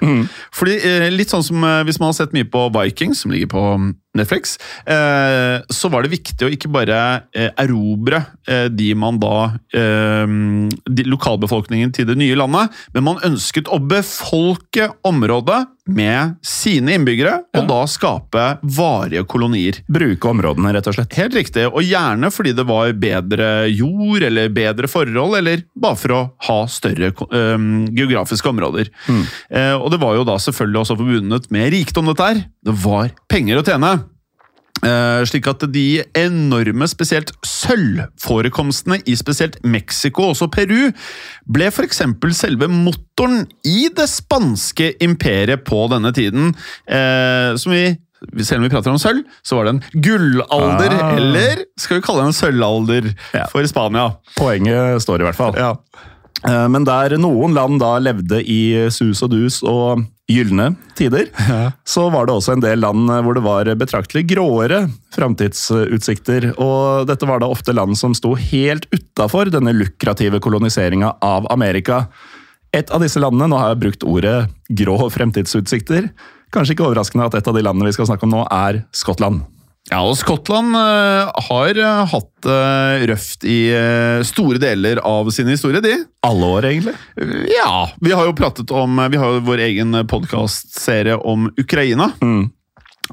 Fordi, 0.56 0.80
eh, 0.82 1.10
Litt 1.14 1.30
sånn 1.34 1.44
som 1.44 1.64
eh, 1.64 1.84
hvis 1.86 2.00
man 2.00 2.10
har 2.10 2.20
sett 2.24 2.34
mye 2.34 2.48
på 2.50 2.70
Vikings, 2.74 3.22
som 3.22 3.34
ligger 3.34 3.52
på 3.52 3.64
Netflix, 4.20 4.58
eh, 4.86 5.60
så 5.72 5.92
var 5.92 6.06
det 6.06 6.14
viktig 6.14 6.48
å 6.48 6.52
ikke 6.54 6.72
bare 6.74 7.00
eh, 7.34 7.52
erobre 7.60 8.22
eh, 8.48 8.68
de 8.72 8.92
man 9.00 9.20
da 9.22 9.38
de 9.70 11.04
Lokalbefolkningen 11.10 11.92
til 11.96 12.08
det 12.10 12.16
nye 12.20 12.38
landet, 12.38 12.74
men 12.94 13.06
man 13.06 13.22
ønsket 13.26 13.70
å 13.72 13.80
befolke 13.82 14.90
området 15.08 15.60
med 15.90 16.36
sine 16.46 16.96
innbyggere, 16.98 17.36
og 17.58 17.68
da 17.70 17.80
skape 17.90 18.46
varige 18.78 19.26
kolonier. 19.30 19.82
Bruke 19.90 20.32
områdene, 20.32 20.74
rett 20.76 20.90
og 20.90 20.98
slett. 20.98 21.16
Helt 21.20 21.38
riktig, 21.38 21.66
og 21.70 21.82
gjerne 21.86 22.32
fordi 22.34 22.54
det 22.58 22.66
var 22.70 22.94
bedre 23.00 23.50
jord 23.72 24.26
eller 24.28 24.52
bedre 24.54 24.90
forhold, 24.92 25.40
eller 25.42 25.66
bare 25.80 26.00
for 26.00 26.16
å 26.16 26.22
ha 26.50 26.60
større 26.72 27.12
um, 27.32 27.88
geografiske 27.96 28.50
områder. 28.52 28.92
Eh, 29.50 29.76
og 29.76 29.90
det 29.94 30.02
var 30.02 30.18
jo 30.18 30.28
da 30.28 30.38
selvfølgelig 30.42 30.84
også 30.84 31.00
forbundet 31.00 31.50
med 31.54 31.74
rikdom, 31.74 32.10
dette 32.12 32.30
her. 32.32 32.46
Det 32.66 32.76
var 32.86 33.14
penger 33.32 33.62
å 33.62 33.66
tjene. 33.66 33.94
Eh, 34.80 35.22
slik 35.28 35.48
at 35.52 35.66
de 35.74 36.04
enorme, 36.16 36.88
spesielt 36.88 37.34
sølvforekomstene 37.44 39.02
i 39.10 39.16
spesielt 39.20 39.58
Mexico 39.68 40.24
og 40.30 40.36
også 40.36 40.48
Peru, 40.54 40.92
ble 41.52 41.68
f.eks. 41.68 42.02
selve 42.38 42.70
motoren 42.72 43.44
i 43.68 43.90
det 43.96 44.08
spanske 44.12 44.94
imperiet 45.04 45.66
på 45.68 45.82
denne 45.92 46.14
tiden. 46.16 46.54
Uh, 46.88 47.58
som 47.60 47.74
vi 47.76 47.98
selv 48.44 48.60
om 48.60 48.66
vi 48.68 48.72
prater 48.74 48.92
om 48.92 49.00
sølv, 49.00 49.22
så 49.48 49.56
var 49.56 49.68
det 49.70 49.74
en 49.78 50.02
gullalder, 50.04 50.92
Ah. 51.00 51.14
eller 51.16 51.62
skal 51.80 52.00
vi 52.00 52.04
kalle 52.04 52.26
det 52.26 52.28
en 52.28 52.36
sølvalder 52.40 53.06
Ja. 53.34 53.46
for 53.52 53.64
Spania. 53.68 54.10
Poenget 54.36 55.02
står 55.02 55.22
i 55.22 55.24
hvert 55.24 55.36
fall. 55.40 55.54
Ja. 55.56 55.76
Eh, 56.46 56.68
Men 56.68 56.84
der 56.84 57.16
noen 57.18 57.54
land 57.54 57.80
da 57.80 57.98
levde 58.00 58.42
i 58.44 58.90
sus 58.92 59.22
og 59.24 59.32
dus 59.32 59.62
og 59.64 60.04
gylne 60.30 60.72
tider, 60.98 61.30
så 61.94 62.08
var 62.14 62.28
det 62.28 62.36
også 62.36 62.56
en 62.56 62.64
del 62.64 62.84
land 62.84 63.10
hvor 63.26 63.38
det 63.38 63.44
var 63.46 63.72
betraktelig 63.80 64.26
gråere 64.30 64.84
framtidsutsikter. 65.16 66.52
Og 66.62 67.10
dette 67.10 67.28
var 67.30 67.42
da 67.42 67.50
ofte 67.52 67.76
land 67.76 67.98
som 68.00 68.16
sto 68.18 68.36
helt 68.38 68.88
utafor 68.94 69.52
denne 69.54 69.74
lukrative 69.76 70.42
koloniseringa 70.44 71.16
av 71.26 71.50
Amerika. 71.54 72.06
Et 72.76 72.90
av 72.94 73.02
disse 73.02 73.22
landene, 73.22 73.50
nå 73.50 73.58
har 73.58 73.74
jeg 73.74 73.84
brukt 73.84 74.06
ordet 74.06 74.38
grå 74.70 75.00
fremtidsutsikter, 75.10 76.12
kanskje 76.54 76.76
ikke 76.76 76.86
overraskende 76.86 77.26
at 77.30 77.40
et 77.40 77.50
av 77.50 77.58
de 77.58 77.64
landene 77.66 77.90
vi 77.90 77.96
skal 77.98 78.10
snakke 78.10 78.30
om 78.30 78.36
nå, 78.36 78.44
er 78.54 78.84
Skottland. 78.94 79.42
Ja, 79.90 80.04
og 80.06 80.14
Skottland 80.20 80.76
eh, 80.78 81.46
har 81.50 81.80
eh, 81.82 82.04
hatt 82.12 82.30
det 82.46 83.08
røft 83.10 83.46
i 83.48 83.58
eh, 83.74 84.22
store 84.28 84.62
deler 84.62 85.02
av 85.06 85.32
sin 85.34 85.50
historie, 85.50 85.82
de. 85.82 85.96
Alle 86.26 86.52
år, 86.60 86.68
egentlig. 86.70 86.94
Ja, 87.56 87.90
vi 87.98 88.14
har 88.14 88.30
jo 88.30 88.38
pratet 88.38 88.70
om 88.76 89.02
Vi 89.10 89.18
har 89.18 89.38
jo 89.38 89.44
vår 89.48 89.66
egen 89.66 89.98
podkastserie 90.08 91.18
om 91.18 91.50
Ukraina. 91.58 92.12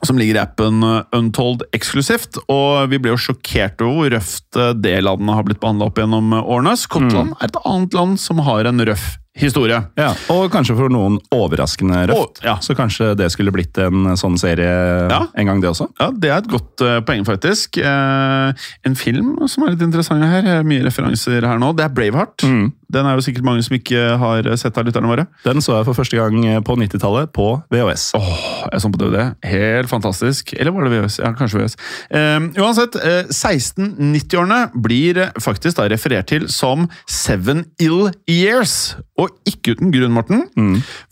Som 0.05 0.19
ligger 0.21 0.37
i 0.37 0.41
appen 0.43 0.85
Untold 1.17 1.63
eksklusivt. 1.73 2.37
Og 2.53 2.91
vi 2.93 2.99
ble 3.01 3.15
jo 3.15 3.21
sjokkert 3.29 3.81
over 3.81 3.97
hvor 3.97 4.13
røft 4.19 4.59
det 4.83 4.99
landet 5.07 5.39
har 5.39 5.47
blitt 5.47 5.63
behandla 5.63 5.89
opp 5.89 6.01
gjennom 6.03 6.35
årene. 6.43 6.75
Skottland 6.77 7.33
er 7.39 7.49
et 7.49 7.61
annet 7.65 7.97
land 7.97 8.21
som 8.21 8.43
har 8.45 8.69
en 8.69 8.85
røff 8.91 9.15
historie. 9.37 9.79
Ja, 10.01 10.13
Og 10.33 10.49
kanskje 10.53 10.77
for 10.79 10.93
noen 10.93 11.19
overraskende 11.35 12.07
røft. 12.11 12.41
Å, 12.41 12.47
ja. 12.47 12.55
Så 12.65 12.75
kanskje 12.79 13.13
det 13.19 13.29
skulle 13.35 13.53
blitt 13.55 13.77
en 13.83 14.15
sånn 14.17 14.39
serie 14.41 14.71
Ja. 15.11 15.27
en 15.37 15.47
gang, 15.51 15.61
det 15.61 15.71
også? 15.71 15.89
Ja, 16.01 16.11
Det 16.11 16.31
er 16.31 16.39
et 16.39 16.49
godt 16.49 16.81
uh, 16.85 17.01
poeng, 17.07 17.25
faktisk. 17.29 17.79
Uh, 17.79 18.53
en 18.87 18.97
film 18.97 19.35
som 19.49 19.65
er 19.67 19.75
litt 19.75 19.83
interessant 19.85 20.25
her, 20.25 20.47
eh, 20.59 20.63
mye 20.67 20.85
referanser 20.87 21.45
her 21.47 21.59
nå, 21.61 21.75
det 21.77 21.85
er 21.85 21.93
Braveheart. 21.95 22.47
Den 22.89 23.07
er 23.07 23.17
jo 23.19 23.25
sikkert 23.27 23.43
mange 23.45 23.65
som 23.67 23.75
ikke 23.75 24.03
har 24.21 24.47
sett 24.57 24.77
av 24.79 24.87
lytterne 24.87 25.09
våre. 25.11 25.25
Den 25.45 25.59
så 25.65 25.75
jeg 25.81 25.87
for 25.89 25.99
første 25.99 26.17
gang 26.17 26.63
på 26.65 26.77
90-tallet 26.79 27.33
på 27.35 27.49
VHS. 27.75 28.13
Åh, 28.15 28.69
jeg 28.73 28.81
så 28.85 28.91
på 28.95 29.01
DVD. 29.03 29.25
Helt 29.45 29.91
fantastisk. 29.91 30.53
Eller 30.55 30.71
var 30.71 30.87
det 30.87 30.93
VHS? 30.95 31.19
Ja, 31.25 31.33
kanskje 31.35 31.59
VHS. 31.65 31.75
Eh, 32.15 32.47
uansett, 32.63 32.95
eh, 33.03 33.27
1690-årene 33.35 34.61
blir 34.83 35.19
eh, 35.25 35.35
faktisk 35.43 35.81
da 35.81 35.89
referert 35.91 36.29
til 36.31 36.47
som 36.53 36.87
Seven 37.11 37.65
Ill 37.83 38.13
Years. 38.31 38.95
Og 39.19 39.26
ikke 39.49 39.77
uten 39.77 39.95
grunn, 39.95 40.17
Morten. 40.17 40.47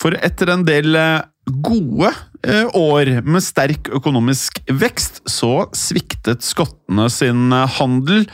For 0.00 0.16
etter 0.20 0.52
en 0.54 0.66
del 0.66 0.96
eh, 0.98 1.22
gode 1.44 2.08
eh, 2.46 2.64
år 2.72 3.20
med 3.26 3.42
sterk 3.44 3.88
økonomisk 3.92 4.62
vekst, 4.72 5.20
så 5.28 5.66
sviktet 5.76 6.40
skottene 6.44 7.10
sin 7.12 7.52
handel, 7.52 8.24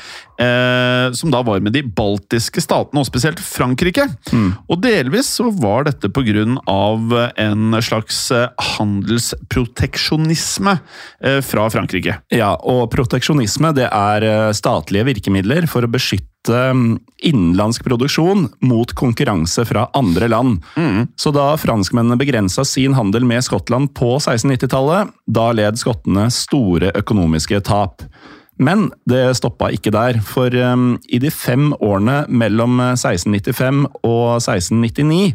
eh, 0.41 1.11
som 1.17 1.31
da 1.35 1.43
var 1.47 1.61
med 1.65 1.73
de 1.75 1.83
baltiske 1.83 2.61
statene, 2.63 3.01
og 3.03 3.07
spesielt 3.09 3.41
Frankrike. 3.43 4.07
Og 4.71 4.83
delvis 4.85 5.27
så 5.41 5.51
var 5.51 5.85
dette 5.89 6.09
på 6.13 6.23
grunn 6.27 6.59
av 6.71 7.15
en 7.35 7.75
slags 7.83 8.31
eh, 8.35 8.47
handelsproteksjonisme 8.77 10.79
eh, 10.79 11.41
fra 11.43 11.71
Frankrike. 11.73 12.21
Ja, 12.31 12.55
og 12.63 12.91
proteksjonisme 12.95 13.75
det 13.75 13.89
er 13.91 14.53
statlige 14.55 15.09
virkemidler 15.11 15.67
for 15.71 15.83
å 15.83 15.91
beskytte 15.91 16.30
mm, 16.49 16.99
innenlandsk 17.27 17.85
produksjon 17.85 18.47
mot 18.65 18.93
konkurranse 18.97 19.65
fra 19.69 19.89
andre 19.95 20.29
land. 20.29 20.65
Så 21.17 21.33
da 21.37 21.53
franskmennene 21.61 22.17
begrensa 22.21 22.65
sin 22.65 22.95
handel 22.97 23.27
med 23.29 23.45
Skottland 23.45 23.93
på 23.95 24.17
1690-tallet, 24.19 25.13
da 25.27 25.51
led 25.53 25.81
skottene 25.81 26.31
store 26.33 26.95
økonomiske 26.97 27.61
tap. 27.67 28.07
Men 28.61 28.91
det 29.09 29.37
stoppa 29.39 29.71
ikke 29.73 29.93
der, 29.95 30.19
for 30.21 30.53
um, 30.53 30.99
i 31.09 31.21
de 31.23 31.31
fem 31.33 31.71
årene 31.81 32.27
mellom 32.29 32.77
1695 32.93 33.87
og 34.05 34.27
1699 34.37 35.33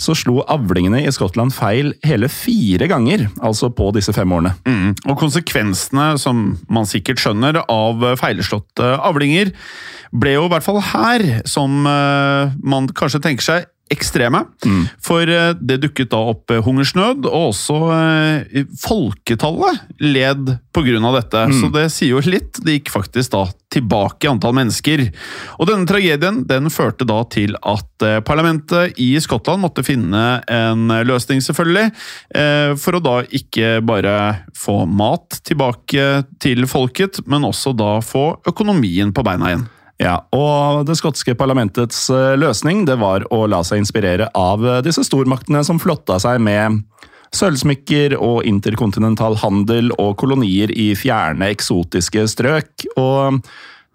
så 0.00 0.14
slo 0.16 0.42
avlingene 0.52 1.00
i 1.04 1.12
Skottland 1.14 1.54
feil 1.56 1.94
hele 2.04 2.28
fire 2.32 2.88
ganger, 2.90 3.26
altså 3.40 3.70
på 3.72 3.88
disse 3.96 4.12
fem 4.16 4.32
årene. 4.36 4.52
Mm. 4.68 4.90
Og 5.08 5.16
konsekvensene, 5.20 6.10
som 6.20 6.58
man 6.72 6.88
sikkert 6.88 7.22
skjønner, 7.22 7.62
av 7.72 8.04
feilslåtte 8.20 8.92
avlinger, 9.00 9.54
ble 10.16 10.36
jo 10.36 10.44
i 10.46 10.52
hvert 10.52 10.66
fall 10.66 10.82
her, 10.92 11.24
som 11.48 11.88
eh, 11.88 12.52
man 12.62 12.90
kanskje 12.96 13.22
tenker 13.24 13.48
seg, 13.48 13.70
ekstreme. 13.92 14.42
For 15.04 15.28
eh, 15.30 15.52
det 15.60 15.78
dukket 15.84 16.10
da 16.10 16.20
opp 16.32 16.50
eh, 16.50 16.62
hungersnød, 16.64 17.28
og 17.28 17.52
også 17.52 17.76
eh, 17.94 18.64
folketallet 18.82 19.84
led 20.02 20.56
av 20.76 21.14
dette. 21.16 21.42
Så 21.56 21.70
det 21.72 21.86
sier 21.94 22.12
jo 22.12 22.20
litt. 22.26 22.58
Det 22.60 22.74
gikk 22.74 22.90
faktisk 22.92 23.32
da 23.32 23.46
tilbake 23.72 24.26
i 24.26 24.30
antall 24.30 24.52
mennesker. 24.56 25.06
Og 25.56 25.70
denne 25.70 25.88
tragedien 25.88 26.42
den 26.48 26.68
førte 26.72 27.06
da 27.08 27.22
til 27.32 27.56
at 27.64 28.04
parlamentet 28.28 28.98
i 29.00 29.08
Skottland 29.24 29.64
måtte 29.64 29.84
finne 29.86 30.42
en 30.52 30.92
løsning, 31.08 31.40
selvfølgelig, 31.44 31.86
for 32.76 32.98
å 32.98 33.02
da 33.02 33.16
ikke 33.24 33.80
bare 33.88 34.16
få 34.56 34.82
mat 34.84 35.40
tilbake 35.48 36.26
til 36.44 36.68
folket, 36.70 37.22
men 37.24 37.48
også 37.48 37.72
da 37.76 37.96
få 38.04 38.28
økonomien 38.52 39.16
på 39.16 39.24
beina 39.26 39.50
igjen. 39.54 39.66
Ja, 40.02 40.18
og 40.36 40.84
Det 40.88 40.98
skotske 40.98 41.34
parlamentets 41.38 42.08
eh, 42.12 42.34
løsning 42.36 42.84
det 42.88 42.98
var 43.00 43.24
å 43.32 43.46
la 43.48 43.62
seg 43.64 43.80
inspirere 43.80 44.28
av 44.36 44.64
eh, 44.66 44.82
disse 44.84 45.04
stormaktene 45.06 45.62
som 45.64 45.80
flotta 45.80 46.18
seg 46.20 46.42
med 46.44 46.82
sølvsmykker 47.36 48.14
og 48.20 48.44
interkontinental 48.48 49.38
handel 49.40 49.90
og 49.96 50.14
kolonier 50.20 50.70
i 50.72 50.90
fjerne, 50.96 51.48
eksotiske 51.52 52.26
strøk. 52.30 52.86
Og 53.00 53.40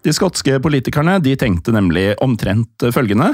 de 0.02 0.14
skotske 0.14 0.58
politikerne 0.62 1.20
de 1.22 1.36
tenkte 1.38 1.74
nemlig 1.74 2.12
omtrent 2.22 2.90
følgende. 2.94 3.32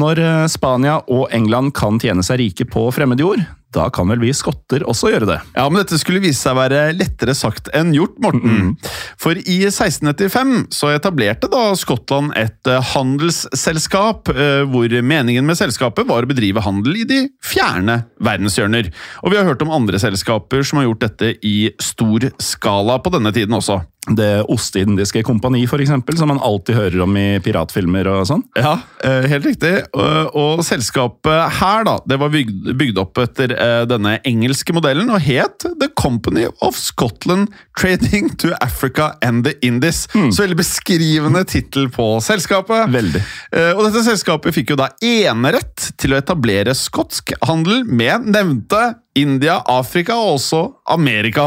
Når 0.00 0.24
eh, 0.24 0.48
Spania 0.48 1.00
og 1.04 1.28
England 1.36 1.74
kan 1.76 2.00
tjene 2.00 2.24
seg 2.24 2.40
rike 2.40 2.68
på 2.70 2.88
fremmed 2.96 3.20
jord, 3.20 3.44
da 3.74 3.86
kan 3.94 4.10
vel 4.10 4.20
vi 4.22 4.32
skotter 4.34 4.82
også 4.88 5.12
gjøre 5.12 5.28
det. 5.28 5.38
Ja, 5.54 5.66
men 5.70 5.82
dette 5.82 5.98
skulle 6.00 6.22
vise 6.22 6.40
seg 6.40 6.56
å 6.56 6.60
være 6.60 6.90
lettere 6.96 7.36
sagt 7.38 7.70
enn 7.76 7.92
gjort, 7.94 8.16
Morten. 8.22 8.74
For 9.20 9.38
i 9.38 9.60
1695 9.68 10.70
så 10.74 10.90
etablerte 10.94 11.50
da 11.50 11.70
Skottland 11.78 12.34
et 12.38 12.70
eh, 12.70 12.82
handelsselskap, 12.94 14.32
eh, 14.34 14.64
hvor 14.70 14.96
meningen 15.06 15.46
med 15.46 15.58
selskapet 15.60 16.08
var 16.08 16.26
å 16.26 16.30
bedrive 16.30 16.64
handel 16.64 16.98
i 17.02 17.06
de 17.08 17.22
fjerne 17.44 18.02
verdenshjørner. 18.22 18.90
Og 19.22 19.34
vi 19.34 19.40
har 19.40 19.48
hørt 19.48 19.62
om 19.64 19.74
andre 19.74 20.02
selskaper 20.02 20.66
som 20.66 20.80
har 20.80 20.90
gjort 20.90 21.06
dette 21.06 21.34
i 21.46 21.56
stor 21.82 22.30
skala 22.42 22.98
på 23.02 23.14
denne 23.14 23.34
tiden 23.36 23.56
også. 23.58 23.80
Det 24.08 24.46
Ostindiske 24.48 25.20
kompani, 25.22 25.66
eksempel, 25.68 26.16
som 26.16 26.30
man 26.32 26.40
alltid 26.40 26.74
hører 26.74 27.02
om 27.04 27.16
i 27.20 27.38
piratfilmer 27.44 28.08
og 28.08 28.22
sånn. 28.30 28.42
Ja, 28.56 28.78
eh, 29.04 29.26
helt 29.28 29.44
riktig. 29.44 29.74
Og, 29.92 30.36
og 30.40 30.62
selskapet 30.64 31.58
her 31.60 31.84
da, 31.84 31.98
det 32.08 32.16
var 32.22 32.32
bygd, 32.32 32.70
bygd 32.80 33.00
opp 33.02 33.20
etter 33.20 33.52
eh, 33.52 33.82
denne 33.90 34.16
engelske 34.24 34.72
modellen 34.72 35.12
og 35.12 35.20
het 35.20 35.66
The 35.68 35.90
Company 36.00 36.46
of 36.64 36.80
Scotland 36.80 37.52
Trading 37.76 38.32
to 38.40 38.54
Africa 38.64 39.12
and 39.20 39.44
the 39.44 39.52
Indies. 39.60 40.06
Så 40.08 40.46
veldig 40.46 40.58
beskrivende 40.62 41.44
tittel 41.44 41.90
på 41.92 42.08
selskapet. 42.24 42.88
Veldig. 42.96 43.22
Eh, 43.52 43.74
og 43.76 43.84
dette 43.84 44.06
selskapet 44.08 44.56
fikk 44.56 44.72
jo 44.72 44.80
da 44.80 44.88
enerett 45.04 45.90
til 46.00 46.16
å 46.16 46.22
etablere 46.22 46.72
skotsk 46.76 47.34
handel 47.44 47.84
med 47.84 48.32
nevnte 48.32 48.94
India, 49.18 49.58
Afrika 49.66 50.14
og 50.18 50.36
også 50.36 50.60
Amerika. 50.92 51.46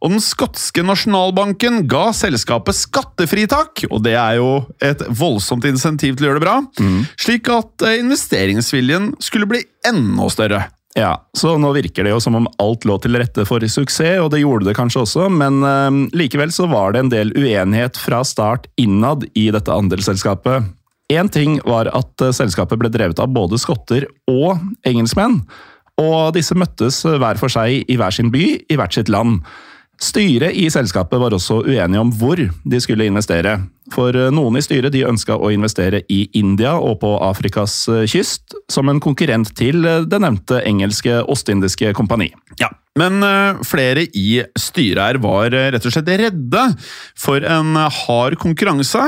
Og 0.00 0.14
den 0.14 0.22
skotske 0.24 0.84
nasjonalbanken 0.86 1.82
ga 1.90 2.08
selskapet 2.16 2.78
skattefritak, 2.78 3.84
og 3.90 4.02
det 4.06 4.16
er 4.16 4.38
jo 4.40 4.52
et 4.80 5.02
voldsomt 5.08 5.66
insentiv 5.68 6.16
til 6.16 6.26
å 6.26 6.30
gjøre 6.30 6.40
det 6.40 6.46
bra, 6.46 6.56
slik 7.20 7.50
at 7.52 7.84
eh, 7.86 8.00
investeringsviljen 8.00 9.12
skulle 9.22 9.48
bli 9.50 9.62
enda 9.86 10.30
større. 10.32 10.64
Ja, 10.96 11.12
så 11.36 11.58
nå 11.60 11.74
virker 11.76 12.06
det 12.06 12.14
jo 12.14 12.20
som 12.24 12.38
om 12.38 12.46
alt 12.62 12.86
lå 12.88 12.96
til 13.04 13.18
rette 13.20 13.44
for 13.44 13.60
suksess, 13.60 14.16
og 14.22 14.30
det 14.32 14.40
gjorde 14.40 14.70
det 14.70 14.76
kanskje 14.78 15.02
også, 15.04 15.26
men 15.28 15.60
uh, 15.60 15.92
likevel 16.16 16.54
så 16.54 16.64
var 16.72 16.94
det 16.94 17.02
en 17.02 17.12
del 17.12 17.34
uenighet 17.36 18.00
fra 18.00 18.22
start 18.24 18.70
innad 18.80 19.26
i 19.36 19.50
dette 19.52 19.72
andelsselskapet. 19.72 20.72
Én 21.12 21.28
ting 21.30 21.60
var 21.62 21.86
at 21.94 22.24
eh, 22.24 22.32
selskapet 22.34 22.80
ble 22.80 22.88
drevet 22.90 23.20
av 23.22 23.30
både 23.30 23.60
skotter 23.62 24.08
og 24.26 24.56
engelskmenn, 24.88 25.42
og 26.00 26.34
disse 26.36 26.56
møttes 26.58 27.00
hver 27.06 27.40
for 27.40 27.52
seg 27.52 27.86
i 27.88 27.96
hver 27.96 28.12
sin 28.14 28.32
by, 28.32 28.44
i 28.68 28.76
hvert 28.76 28.96
sitt 28.96 29.10
land. 29.12 29.40
Styret 30.02 30.52
i 30.52 30.66
selskapet 30.72 31.20
var 31.20 31.32
også 31.32 31.62
uenige 31.64 32.02
om 32.02 32.10
hvor 32.12 32.36
de 32.36 32.80
skulle 32.84 33.08
investere. 33.08 33.58
For 33.94 34.16
eh, 34.16 34.32
noen 34.34 34.58
i 34.58 34.64
styret 34.64 34.94
de 34.94 35.04
ønska 35.06 35.36
å 35.38 35.52
investere 35.54 36.02
i 36.12 36.24
India 36.38 36.74
og 36.80 36.98
på 37.04 37.12
Afrikas 37.22 37.84
eh, 37.92 38.04
kyst, 38.10 38.56
som 38.72 38.90
en 38.90 39.02
konkurrent 39.02 39.52
til 39.58 39.86
eh, 39.86 40.02
det 40.08 40.20
nevnte 40.22 40.62
engelske 40.66 41.20
Ostindiske 41.30 41.92
kompani. 41.96 42.32
Ja, 42.60 42.70
Men 42.96 43.20
flere 43.68 44.06
i 44.16 44.40
styret 44.56 45.02
her 45.02 45.18
var 45.20 45.52
rett 45.52 45.84
og 45.84 45.92
slett 45.92 46.08
redde 46.16 46.62
for 47.20 47.44
en 47.44 47.76
hard 47.76 48.38
konkurranse 48.40 49.02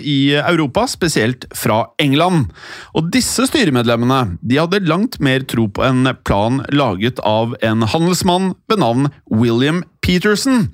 i 0.00 0.32
Europa, 0.38 0.86
spesielt 0.88 1.44
fra 1.52 1.82
England. 2.00 2.48
Og 2.96 3.10
disse 3.12 3.44
styremedlemmene 3.50 4.38
de 4.40 4.56
hadde 4.56 4.80
langt 4.88 5.20
mer 5.20 5.44
tro 5.44 5.66
på 5.68 5.84
en 5.84 6.08
plan 6.24 6.62
laget 6.72 7.20
av 7.28 7.52
en 7.60 7.84
handelsmann 7.84 8.54
ved 8.72 8.80
navn 8.80 9.10
William 9.28 9.84
Peterson. 10.00 10.70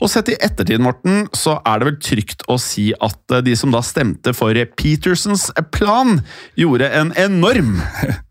Og 0.00 0.08
sett 0.08 0.30
i 0.32 0.38
ettertid, 0.40 0.80
Morten, 0.82 1.26
så 1.36 1.58
er 1.68 1.80
det 1.80 1.88
vel 1.90 2.00
trygt 2.00 2.44
å 2.48 2.56
si 2.60 2.90
at 2.96 3.36
eh, 3.36 3.44
de 3.44 3.54
som 3.58 3.72
da 3.74 3.82
stemte 3.84 4.32
for 4.36 4.56
Petersons 4.80 5.50
plan, 5.76 6.22
gjorde 6.58 6.90
en 6.96 7.14
enorm 7.20 7.78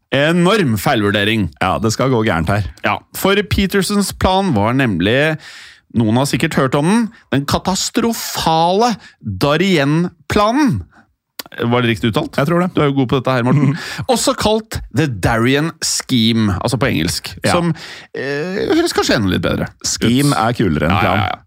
Enorm 0.10 0.72
feilvurdering. 0.82 1.52
Ja, 1.62 1.76
det 1.78 1.92
skal 1.94 2.10
gå 2.10 2.24
gærent 2.26 2.50
her. 2.50 2.66
Ja, 2.82 2.96
for 3.14 3.38
Petersons 3.46 4.10
plan 4.18 4.56
var 4.56 4.74
nemlig 4.74 5.38
noen 5.98 6.18
har 6.18 6.26
sikkert 6.30 6.58
hørt 6.58 6.78
om 6.78 6.88
den. 6.90 7.04
Den 7.34 7.46
katastrofale 7.50 8.96
Darien-planen. 9.22 10.80
Var 11.60 11.84
det 11.84 11.89
riktig 11.89 12.12
uttalt? 12.12 12.38
Jeg 12.38 12.48
tror 12.50 12.63
det. 12.63 12.69
Du 12.75 12.81
er 12.84 12.89
jo 12.91 12.98
god 13.01 13.10
på 13.12 13.19
dette 13.19 13.36
her, 13.36 13.46
Morten. 13.48 13.75
Også 14.13 14.36
kalt 14.38 14.79
The 14.96 15.08
Darien 15.10 15.72
Scheme, 15.86 16.53
altså 16.60 16.79
på 16.79 16.89
engelsk. 16.91 17.34
Ja. 17.43 17.55
Som 17.55 17.74
eh, 18.13 18.65
høres 18.69 18.96
kanskje 18.96 19.17
enda 19.17 19.34
litt 19.34 19.46
bedre. 19.46 19.69
Scheme 19.88 20.38
er 20.38 20.58
kulere 20.58 20.89
enn 20.89 21.00
plan. 21.00 21.24
ja, 21.25 21.29
ja. 21.34 21.46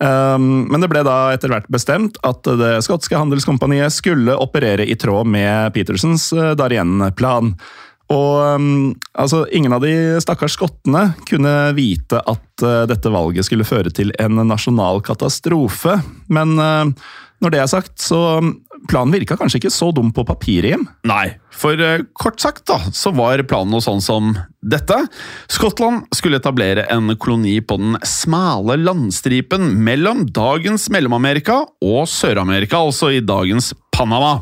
Um, 0.00 0.64
men 0.72 0.80
det 0.80 0.88
ble 0.88 1.02
da 1.04 1.34
etter 1.34 1.52
hvert 1.52 1.66
bestemt 1.68 2.16
at 2.24 2.46
det 2.56 2.70
skotske 2.86 3.18
handelskompaniet 3.20 3.92
skulle 3.92 4.32
operere 4.32 4.86
i 4.88 4.96
tråd 4.96 5.28
med 5.28 5.74
Petersens 5.74 6.30
uh, 6.32 6.54
Darien-plan. 6.56 7.52
Og 8.10 8.56
um, 8.56 8.94
altså, 9.12 9.44
ingen 9.52 9.74
av 9.76 9.84
de 9.84 9.92
stakkars 10.24 10.56
skottene 10.56 11.10
kunne 11.28 11.52
vite 11.76 12.16
at 12.16 12.64
uh, 12.64 12.86
dette 12.88 13.12
valget 13.12 13.46
skulle 13.46 13.68
føre 13.68 13.92
til 13.92 14.14
en 14.16 14.40
nasjonal 14.48 15.04
katastrofe. 15.04 15.98
Men 16.32 16.56
uh, 16.56 16.88
når 17.44 17.52
det 17.54 17.60
er 17.60 17.70
sagt, 17.70 17.98
så 18.00 18.40
planen 18.88 19.12
virka 19.14 19.36
kanskje 19.38 19.60
ikke 19.60 19.72
så 19.74 19.90
dum 19.94 20.12
på 20.14 20.24
papiret, 20.28 20.72
Jim. 20.72 20.86
Nei, 21.08 21.34
for 21.52 21.80
eh, 21.82 22.04
kort 22.16 22.40
sagt 22.42 22.66
da, 22.70 22.78
så 22.94 23.12
var 23.16 23.42
planen 23.48 23.74
noe 23.74 23.84
sånn 23.84 24.02
som 24.04 24.32
dette. 24.60 24.96
Skottland 25.52 26.06
skulle 26.16 26.40
etablere 26.40 26.86
en 26.92 27.12
koloni 27.20 27.58
på 27.64 27.78
den 27.80 27.98
smale 28.06 28.78
landstripen 28.80 29.72
mellom 29.84 30.26
dagens 30.30 30.88
Mellom-Amerika 30.92 31.62
og 31.84 32.08
Sør-Amerika, 32.10 32.80
altså 32.80 33.12
i 33.16 33.22
dagens 33.24 33.72
Panama. 33.94 34.38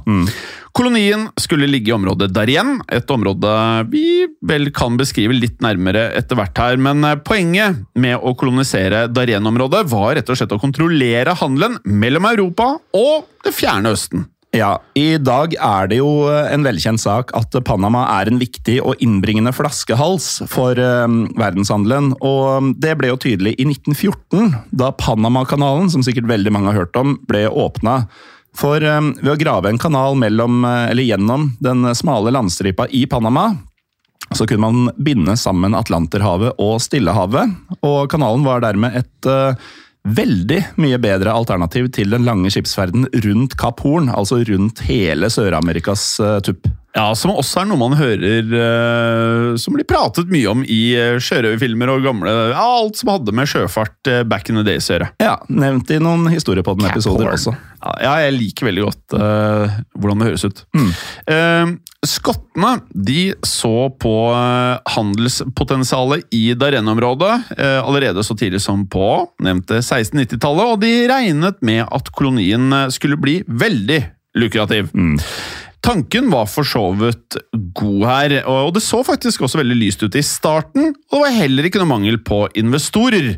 Kolonien 0.78 1.24
skulle 1.34 1.66
ligge 1.66 1.90
i 1.90 1.94
området 1.96 2.28
Darien, 2.30 2.76
et 2.86 3.10
område 3.10 3.50
vi 3.90 4.28
vel 4.46 4.68
kan 4.70 4.94
beskrive 5.00 5.34
litt 5.34 5.56
nærmere 5.64 6.04
etter 6.14 6.38
hvert 6.38 6.60
her, 6.62 6.78
men 6.78 7.02
eh, 7.02 7.16
poenget 7.18 7.80
med 7.98 8.22
å 8.22 8.36
kolonisere 8.38 9.08
Darien-området 9.10 9.80
var 9.90 10.12
rett 10.14 10.30
og 10.30 10.38
slett 10.38 10.54
å 10.54 10.60
kontrollere 10.62 11.34
handelen 11.40 11.80
mellom 11.82 12.30
Europa 12.30 12.76
og 12.94 13.26
det 13.42 13.56
fjerne 13.58 13.96
Østen. 13.96 14.28
Ja, 14.54 14.78
I 14.94 15.18
dag 15.18 15.58
er 15.58 15.90
det 15.90 15.98
jo 15.98 16.30
en 16.30 16.62
velkjent 16.64 17.02
sak 17.02 17.34
at 17.36 17.58
Panama 17.66 18.06
er 18.14 18.30
en 18.30 18.38
viktig 18.38 18.78
og 18.78 19.02
innbringende 19.02 19.50
flaskehals 19.52 20.30
for 20.48 20.78
eh, 20.78 21.18
verdenshandelen. 21.42 22.14
Og 22.22 22.70
det 22.78 22.94
ble 23.02 23.10
jo 23.10 23.18
tydelig 23.26 23.58
i 23.58 23.66
1914, 23.66 24.54
da 24.70 24.94
Panamakanalen, 24.94 25.90
som 25.90 26.06
sikkert 26.06 26.30
veldig 26.30 26.54
mange 26.54 26.70
har 26.70 26.84
hørt 26.84 27.02
om, 27.02 27.18
ble 27.26 27.48
åpna. 27.50 28.04
For 28.56 28.82
eh, 28.82 29.00
ved 29.20 29.32
å 29.34 29.40
grave 29.40 29.72
en 29.72 29.80
kanal 29.80 30.16
mellom, 30.18 30.62
eh, 30.64 31.04
gjennom 31.04 31.50
den 31.60 31.88
smale 31.98 32.32
landstripa 32.34 32.88
i 32.90 33.04
Panama, 33.10 33.50
så 34.34 34.46
kunne 34.46 34.60
man 34.60 34.94
binde 34.96 35.36
sammen 35.40 35.76
Atlanterhavet 35.76 36.58
og 36.60 36.80
Stillehavet. 36.84 37.54
Og 37.80 38.08
kanalen 38.12 38.44
var 38.44 38.60
dermed 38.60 38.98
et 38.98 39.28
uh, 39.30 39.56
veldig 40.04 40.58
mye 40.82 40.98
bedre 41.00 41.32
alternativ 41.32 41.88
til 41.96 42.12
den 42.12 42.26
lange 42.28 42.50
skipsferden 42.52 43.06
rundt 43.24 43.56
Kapp 43.60 43.80
Horn, 43.86 44.10
altså 44.12 44.42
rundt 44.50 44.82
hele 44.84 45.30
Sør-Amerikas 45.32 46.04
uh, 46.20 46.36
tupp. 46.44 46.68
Ja, 46.96 47.10
Som 47.18 47.34
også 47.36 47.62
er 47.62 47.68
noe 47.68 47.80
man 47.80 47.96
hører 47.98 48.48
uh, 48.48 49.56
som 49.60 49.76
blir 49.76 49.86
pratet 49.88 50.30
mye 50.32 50.48
om 50.50 50.62
i 50.64 50.80
uh, 50.96 51.18
sjørøverfilmer 51.20 51.92
og 51.92 52.06
gamle 52.06 52.32
ja, 52.32 52.62
Alt 52.62 53.00
som 53.00 53.12
hadde 53.12 53.34
med 53.36 53.50
sjøfart 53.50 54.10
uh, 54.10 54.22
back 54.28 54.48
in 54.48 54.58
the 54.60 54.64
days 54.66 54.88
å 54.88 54.96
gjøre. 54.96 55.10
Ja, 55.22 55.36
nevnt 55.52 55.90
i 55.92 56.00
noen 56.02 56.26
historiepodden-episoder 56.32 57.28
også. 57.34 57.54
Ja, 57.78 57.92
ja, 58.02 58.14
jeg 58.24 58.38
liker 58.38 58.66
veldig 58.70 58.86
godt 58.88 59.14
hvordan 59.14 60.18
det 60.18 60.26
høres 60.26 60.42
ut. 60.48 60.62
Eh, 61.30 61.68
skottene 62.06 62.72
de 62.90 63.20
så 63.46 63.86
på 64.02 64.14
handelspotensialet 64.96 66.26
i 66.34 66.42
Darenne-området 66.58 67.30
allerede 67.86 68.24
så 68.26 68.34
tidlig 68.38 68.60
som 68.64 68.82
på 68.90 69.06
nevnte 69.46 69.78
1690-tallet, 69.78 70.74
og 70.74 70.82
de 70.82 70.92
regnet 71.10 71.62
med 71.62 71.84
at 71.86 72.10
kolonien 72.18 72.74
skulle 72.94 73.20
bli 73.20 73.38
veldig 73.46 74.02
lukrativ. 74.42 74.90
Tanken 75.84 76.30
var 76.32 76.48
for 76.50 76.66
så 76.66 76.84
vidt 76.98 77.38
god 77.78 78.06
her, 78.08 78.34
og 78.50 78.72
det 78.76 78.82
så 78.84 79.02
faktisk 79.06 79.44
også 79.46 79.60
veldig 79.60 79.76
lyst 79.78 80.02
ut 80.02 80.16
i 80.18 80.24
starten, 80.26 80.90
og 81.10 81.14
det 81.14 81.22
var 81.22 81.36
heller 81.38 81.68
ikke 81.68 81.82
noe 81.82 81.92
mangel 81.92 82.18
på 82.24 82.44
investorer. 82.58 83.36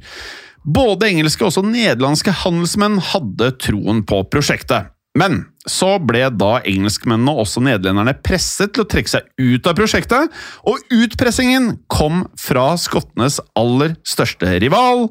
Både 0.64 1.08
engelske 1.08 1.44
og 1.44 1.52
også 1.52 1.64
nederlandske 1.64 2.34
handelsmenn 2.42 2.98
hadde 3.12 3.52
troen 3.60 4.02
på 4.08 4.24
prosjektet. 4.32 4.90
Men 5.18 5.42
så 5.66 5.96
ble 5.98 6.22
da 6.38 6.60
engelskmennene 6.68 7.32
og 7.32 7.42
også 7.42 7.62
nederlenderne 7.66 8.14
presset 8.22 8.70
til 8.74 8.84
å 8.84 8.88
trekke 8.88 9.10
seg 9.10 9.26
ut 9.42 9.66
av 9.66 9.74
prosjektet, 9.76 10.30
og 10.62 10.94
utpressingen 10.94 11.72
kom 11.90 12.22
fra 12.38 12.72
skottenes 12.80 13.40
aller 13.58 13.96
største 14.06 14.54
rival. 14.62 15.08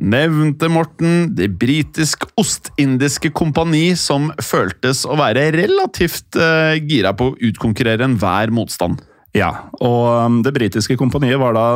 Nevnte 0.00 0.70
Morten 0.72 1.34
det 1.36 1.50
britisk-ostindiske 1.60 3.28
kompani 3.36 3.92
som 4.00 4.30
føltes 4.40 5.04
å 5.04 5.18
være 5.20 5.50
relativt 5.52 6.38
eh, 6.40 6.80
gira 6.80 7.12
på 7.12 7.30
å 7.30 7.38
utkonkurrere 7.50 8.08
enhver 8.08 8.52
motstand. 8.54 9.02
Ja, 9.36 9.50
og 9.78 10.06
um, 10.26 10.38
det 10.42 10.50
britiske 10.56 10.96
kompaniet 10.98 11.38
var 11.38 11.54
da 11.54 11.66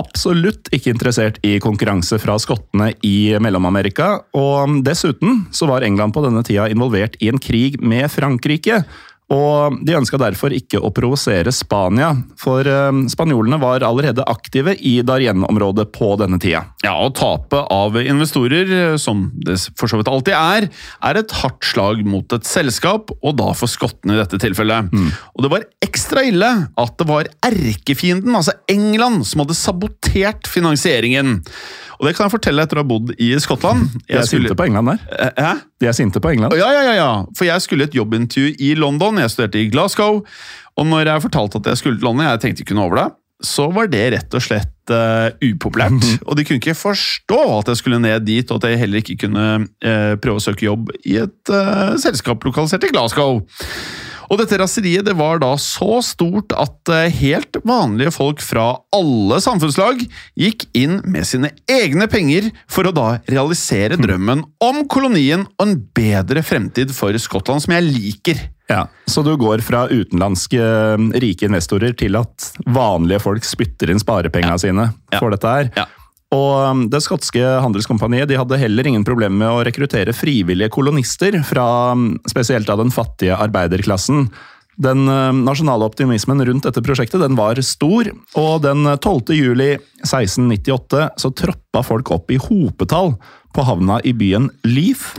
absolutt 0.00 0.66
ikke 0.74 0.90
interessert 0.90 1.36
i 1.46 1.60
konkurranse 1.62 2.18
fra 2.18 2.34
skottene 2.42 2.88
i 3.06 3.36
Mellom-Amerika, 3.38 4.08
og 4.34 4.54
um, 4.64 4.80
dessuten 4.82 5.44
så 5.54 5.68
var 5.70 5.86
England 5.86 6.16
på 6.16 6.24
denne 6.24 6.42
tida 6.46 6.66
involvert 6.72 7.14
i 7.22 7.30
en 7.30 7.38
krig 7.38 7.78
med 7.78 8.08
Frankrike. 8.10 8.80
Og 9.32 9.78
De 9.86 9.94
ønska 9.96 10.18
derfor 10.20 10.52
ikke 10.52 10.76
å 10.84 10.90
provosere 10.94 11.52
Spania, 11.54 12.10
for 12.40 12.66
eh, 12.68 12.98
spanjolene 13.08 13.56
var 13.62 13.84
allerede 13.86 14.24
aktive 14.28 14.74
i 14.76 14.98
Darien-området 15.06 15.86
på 15.96 16.10
denne 16.20 16.36
tida. 16.42 16.64
Ja, 16.84 16.92
og 17.06 17.14
tapet 17.16 17.70
av 17.72 17.96
investorer, 18.02 18.98
som 19.00 19.30
det 19.46 19.56
for 19.80 19.88
så 19.88 19.96
vidt 20.00 20.10
alltid 20.12 20.36
er, 20.36 20.68
er 21.08 21.20
et 21.22 21.32
hardt 21.40 21.64
slag 21.64 22.02
mot 22.04 22.36
et 22.36 22.44
selskap, 22.48 23.14
og 23.24 23.38
da 23.40 23.48
for 23.56 23.70
skottene 23.70 24.18
i 24.18 24.20
dette 24.20 24.40
tilfellet. 24.44 24.92
Og 25.34 25.46
det 25.46 25.52
var 25.54 25.64
ekstra 25.84 26.26
ille 26.28 26.50
at 26.80 26.94
det 27.00 27.08
var 27.08 27.30
erkefienden, 27.48 28.36
altså 28.36 28.52
England, 28.70 29.24
som 29.28 29.44
hadde 29.44 29.56
sabotert 29.56 30.50
finansieringen. 30.50 31.38
Og 32.00 32.08
det 32.08 32.14
kan 32.16 32.26
jeg 32.26 32.34
fortelle 32.34 32.64
etter 32.66 32.80
å 32.80 32.82
ha 32.82 32.88
bodd 32.90 33.12
i 33.22 33.30
Skottland. 33.40 33.86
De 34.08 34.18
er 34.18 34.26
sinte 34.28 34.56
på 34.58 34.66
England 34.66 34.90
der. 34.90 35.04
Eh, 35.14 35.38
Hæ? 35.38 35.52
De 35.80 35.88
er 35.90 35.94
sinte 35.96 36.20
på 36.22 36.30
England. 36.32 36.54
Ja, 36.58 36.66
ja, 36.74 36.82
ja, 36.88 36.94
ja. 36.98 37.08
For 37.38 37.46
jeg 37.46 37.62
skulle 37.64 37.86
et 37.88 37.94
jobbintervju 37.96 38.54
i 38.62 38.72
London. 38.78 39.13
Jeg 39.22 39.34
studerte 39.34 39.60
i 39.62 39.68
Glasgow. 39.72 40.22
Og 40.74 40.88
når 40.90 41.12
jeg 41.12 41.26
fortalte 41.28 41.60
at 41.60 41.70
jeg 41.70 41.80
skulle 41.80 42.00
til 42.00 42.08
London, 42.08 42.26
jeg 42.26 42.42
tenkte 42.42 42.66
ikke 42.66 42.78
noe 42.78 42.88
over 42.88 43.00
det, 43.02 43.10
så 43.44 43.66
var 43.74 43.90
det 43.90 44.04
rett 44.14 44.36
og 44.36 44.42
slett 44.42 44.94
uh, 44.94 45.28
upopulært. 45.42 46.06
Og 46.28 46.38
de 46.38 46.46
kunne 46.46 46.60
ikke 46.62 46.76
forstå 46.78 47.40
at 47.58 47.70
jeg 47.72 47.82
skulle 47.82 48.00
ned 48.02 48.26
dit, 48.26 48.48
og 48.50 48.60
at 48.60 48.70
jeg 48.70 48.84
heller 48.84 49.02
ikke 49.02 49.18
kunne 49.26 49.46
uh, 49.66 50.14
prøve 50.22 50.40
å 50.40 50.44
søke 50.44 50.68
jobb 50.68 50.94
i 51.04 51.18
et 51.24 51.52
uh, 51.52 51.94
selskap 52.00 52.44
lokalisert 52.46 52.86
i 52.86 52.92
Glasgow. 52.94 53.42
Og 54.32 54.40
dette 54.40 54.56
raseriet 54.56 55.04
det 55.04 55.12
var 55.18 55.36
da 55.42 55.50
så 55.60 55.98
stort 56.02 56.54
at 56.56 56.88
helt 57.12 57.58
vanlige 57.68 58.14
folk 58.14 58.40
fra 58.40 58.70
alle 58.96 59.36
samfunnslag 59.44 60.00
gikk 60.40 60.64
inn 60.80 60.96
med 61.04 61.28
sine 61.28 61.50
egne 61.68 62.08
penger 62.10 62.48
for 62.64 62.88
å 62.88 62.94
da 62.96 63.08
realisere 63.28 64.00
drømmen 64.00 64.46
om 64.64 64.80
kolonien 64.88 65.44
og 65.44 65.66
en 65.66 65.76
bedre 65.92 66.40
fremtid 66.40 66.96
for 66.96 67.12
Skottland, 67.20 67.66
som 67.66 67.76
jeg 67.76 67.84
liker. 67.84 68.40
Ja, 68.70 68.86
Så 69.06 69.20
du 69.22 69.34
går 69.36 69.60
fra 69.60 69.84
utenlandske 69.90 70.60
eh, 70.60 71.02
rike 71.20 71.44
investorer 71.50 71.92
til 71.96 72.16
at 72.16 72.46
vanlige 72.64 73.20
folk 73.20 73.44
spytter 73.44 73.90
inn 73.92 74.00
sparepengene 74.00 74.56
sine 74.62 74.86
Ja. 75.12 75.18
for 75.20 75.30
dette 75.34 75.44
her. 75.52 75.68
Ja. 75.76 75.84
Og 76.34 76.70
um, 76.70 76.80
Det 76.90 77.02
skotske 77.04 77.42
handelskompaniet 77.62 78.26
de 78.30 78.38
hadde 78.40 78.56
heller 78.58 78.86
ingen 78.88 79.04
problemer 79.06 79.36
med 79.36 79.52
å 79.52 79.60
rekruttere 79.68 80.14
frivillige 80.16 80.72
kolonister 80.72 81.36
fra 81.46 81.92
um, 81.92 82.14
spesielt 82.26 82.68
av 82.72 82.80
den 82.80 82.90
fattige 82.90 83.36
arbeiderklassen. 83.36 84.30
Den 84.80 85.04
um, 85.06 85.44
nasjonale 85.46 85.86
optimismen 85.86 86.40
rundt 86.48 86.64
dette 86.66 86.82
prosjektet 86.82 87.20
den 87.22 87.36
var 87.38 87.60
stor, 87.62 88.08
og 88.34 88.64
den 88.64 88.82
12. 88.96 89.30
juli 89.36 89.68
1698 90.02 91.10
så 91.22 91.30
troppa 91.36 91.84
folk 91.86 92.10
opp 92.16 92.32
i 92.34 92.40
hopetall 92.42 93.14
på 93.54 93.62
havna 93.68 94.00
i 94.02 94.10
byen 94.18 94.48
Leith, 94.66 95.12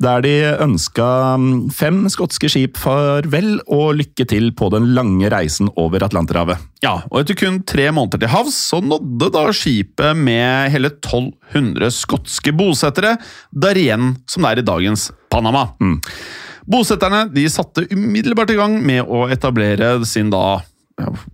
der 0.00 0.22
de 0.24 0.34
ønska 0.64 1.06
um, 1.36 1.68
fem 1.74 2.02
skotske 2.12 2.48
skip 2.50 2.78
farvel 2.80 3.58
og 3.68 3.98
lykke 3.98 4.24
til 4.28 4.50
på 4.56 4.70
den 4.72 4.90
lange 4.96 5.28
reisen 5.32 5.68
over 5.76 6.06
Atlanterhavet. 6.06 6.60
Ja, 6.84 7.02
og 7.10 7.20
etter 7.20 7.36
kun 7.36 7.60
tre 7.68 7.90
måneder 7.92 8.22
til 8.22 8.32
havs, 8.32 8.56
så 8.70 8.80
nådde 8.80 9.28
da 9.34 9.44
skipet 9.56 10.16
med 10.16 10.72
hele 10.72 10.92
1200 10.94 11.92
skotske 11.92 12.54
bosettere 12.56 13.18
der 13.52 13.80
igjen 13.80 14.14
som 14.30 14.46
det 14.46 14.54
er 14.54 14.62
i 14.62 14.68
dagens 14.70 15.10
Panama. 15.30 15.66
Bosetterne 16.70 17.26
de 17.34 17.44
satte 17.52 17.84
umiddelbart 17.92 18.52
i 18.54 18.58
gang 18.58 18.78
med 18.84 19.04
å 19.04 19.26
etablere 19.32 19.98
sin 20.08 20.32
da 20.32 20.60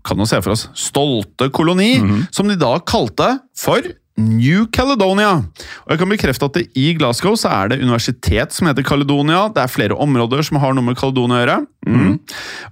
kan 0.07 0.21
jo 0.21 0.27
se 0.29 0.39
for 0.43 0.55
oss 0.55 0.69
stolte 0.79 1.49
koloni, 1.55 1.97
som 2.35 2.49
de 2.51 2.59
da 2.59 2.77
kalte 2.87 3.33
for 3.59 3.83
New 4.17 4.65
Caledonia. 4.73 5.43
Og 5.85 5.93
jeg 5.93 6.01
kan 6.01 6.13
bekrefte 6.13 6.49
at 6.49 6.57
det 6.57 6.65
i 6.79 6.93
Glasgow 6.97 7.37
så 7.39 7.53
er 7.53 7.73
det 7.73 7.83
universitet 7.83 8.55
som 8.57 8.71
heter 8.71 8.87
Caledonia. 8.87 9.47
Det 9.53 9.65
er 9.65 9.73
flere 9.73 9.99
områder 9.99 10.45
som 10.47 10.61
har 10.63 10.77
noe 10.77 10.87
med 10.87 10.99
Caledonia 10.99 11.37
å 11.37 11.43
gjøre. 11.45 11.59
Mm. 11.87 12.15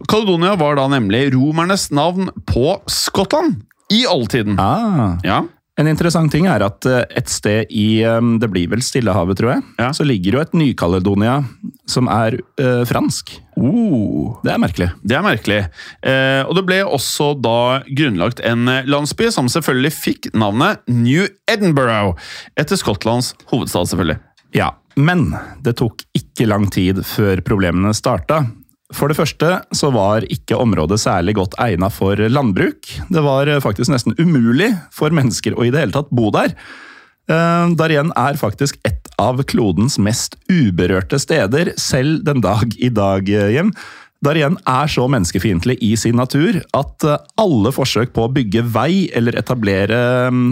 Caledonia 0.09 0.55
var 0.61 0.81
da 0.81 0.89
nemlig 0.93 1.27
romernes 1.37 1.91
navn 1.95 2.33
på 2.49 2.79
Skottland 2.91 3.61
i 3.93 4.05
oldtiden. 4.09 4.57
Ah. 4.61 5.21
Ja, 5.27 5.43
En 5.81 5.89
interessant 5.91 6.31
ting 6.31 6.47
er 6.47 6.63
at 6.63 6.87
eh, 6.87 7.01
et 7.19 7.31
sted 7.33 7.67
i 7.75 8.05
um, 8.07 8.37
det 8.39 8.47
blir 8.53 8.69
vel 8.71 8.83
Stillehavet, 8.85 9.35
tror 9.41 9.51
jeg, 9.57 9.63
Ja. 9.83 9.89
så 9.97 10.05
ligger 10.07 10.37
jo 10.37 10.43
et 10.45 10.53
Ny-Caledonia 10.55 11.41
som 11.91 12.07
er 12.07 12.37
uh, 12.63 12.85
fransk. 12.87 13.33
oh. 13.59 14.37
Det 14.47 14.53
er 14.55 14.61
merkelig. 14.63 14.89
Det 15.03 15.17
er 15.19 15.25
merkelig. 15.27 15.59
Eh, 16.07 16.43
og 16.47 16.55
det 16.55 16.65
ble 16.69 16.79
også 16.87 17.33
da 17.43 17.83
grunnlagt 17.91 18.41
en 18.47 18.71
landsby 18.87 19.33
som 19.35 19.51
selvfølgelig 19.51 19.93
fikk 19.97 20.31
navnet 20.35 20.79
New 20.87 21.27
Edinburgh, 21.51 22.15
etter 22.57 22.79
Skottlands 22.79 23.33
hovedstad, 23.51 23.91
selvfølgelig. 23.91 24.21
Ja, 24.55 24.71
Men 24.97 25.33
det 25.67 25.75
tok 25.81 26.05
ikke 26.15 26.47
lang 26.47 26.69
tid 26.71 27.01
før 27.03 27.41
problemene 27.43 27.91
starta. 27.99 28.45
For 28.93 29.09
det 29.09 29.17
første 29.17 29.51
så 29.73 29.89
var 29.95 30.27
ikke 30.33 30.59
området 30.61 31.01
særlig 31.01 31.39
godt 31.39 31.57
egna 31.63 31.89
for 31.93 32.21
landbruk. 32.29 32.91
Det 33.09 33.23
var 33.25 33.49
eh, 33.49 33.63
faktisk 33.65 33.93
nesten 33.95 34.17
umulig 34.21 34.75
for 34.93 35.15
mennesker 35.15 35.57
å 35.57 35.65
i 35.65 35.73
det 35.73 35.87
hele 35.87 35.97
tatt 35.97 36.13
bo 36.13 36.29
der. 36.35 36.53
Eh, 37.31 37.73
Darien 37.81 38.13
er 38.21 38.37
faktisk 38.37 38.77
et 38.85 39.09
av 39.21 39.41
klodens 39.49 39.97
mest 39.97 40.37
uberørte 40.53 41.17
steder, 41.23 41.73
selv 41.81 42.27
den 42.27 42.45
dag 42.45 42.75
i 42.77 42.91
dag, 42.93 43.31
eh, 43.31 43.55
Jim. 43.57 43.73
Darien 44.25 44.57
er 44.69 44.89
så 44.89 45.05
menneskefiendtlig 45.09 45.79
i 45.85 45.91
sin 46.01 46.17
natur 46.17 46.57
at 46.77 47.05
alle 47.41 47.73
forsøk 47.77 48.15
på 48.17 48.25
å 48.25 48.31
bygge 48.33 48.63
vei 48.73 49.11
eller 49.17 49.37
etablere 49.37 49.99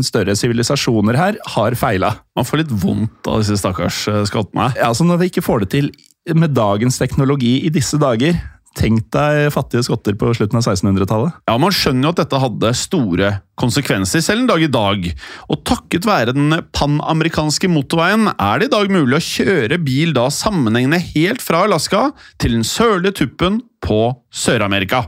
større 0.05 0.35
sivilisasjoner 0.37 1.16
her, 1.16 1.38
har 1.55 1.77
feila. 1.81 2.11
Man 2.37 2.45
får 2.45 2.64
litt 2.64 2.75
vondt 2.85 3.31
av 3.33 3.40
disse 3.40 3.57
stakkars 3.62 4.03
skottene. 4.29 4.75
Ja, 4.77 4.90
altså 4.90 5.09
Når 5.09 5.23
vi 5.23 5.31
ikke 5.33 5.47
får 5.47 5.64
det 5.64 5.71
til 5.73 5.88
med 6.31 6.55
dagens 6.55 6.99
teknologi 7.01 7.59
i 7.67 7.73
disse 7.75 7.99
dager 8.01 8.37
Tenk 8.73 9.11
deg 9.13 9.51
fattige 9.53 9.85
skotter 9.85 10.15
på 10.17 10.31
slutten 10.33 10.57
av 10.57 10.65
1600-tallet. 10.65 11.35
Ja, 11.51 11.57
Man 11.61 11.75
skjønner 11.77 12.07
jo 12.07 12.13
at 12.15 12.23
dette 12.23 12.41
hadde 12.41 12.71
store 12.79 13.29
konsekvenser 13.61 14.25
selv 14.25 14.45
en 14.45 14.49
dag 14.49 14.65
i 14.65 14.71
dag. 14.73 15.09
Og 15.53 15.61
takket 15.69 16.09
være 16.09 16.33
den 16.33 16.57
panamerikanske 16.73 17.69
motorveien 17.69 18.31
er 18.33 18.63
det 18.63 18.71
i 18.71 18.73
dag 18.73 18.95
mulig 18.95 19.19
å 19.19 19.27
kjøre 19.27 19.81
bil 19.85 20.17
da 20.17 20.25
sammenhengende 20.33 21.03
helt 21.13 21.45
fra 21.45 21.67
Alaska 21.67 22.09
til 22.41 22.57
den 22.57 22.65
sørlige 22.65 23.19
tuppen 23.21 23.61
på 23.85 24.01
Sør-Amerika. 24.33 25.05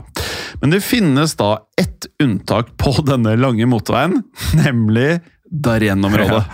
Men 0.61 0.75
det 0.75 0.85
finnes 0.85 1.33
da 1.39 1.55
ett 1.81 2.05
unntak 2.21 2.75
på 2.77 2.93
denne 3.07 3.33
lange 3.39 3.65
motorveien, 3.69 4.21
nemlig 4.61 5.23
Darien-området. 5.49 6.45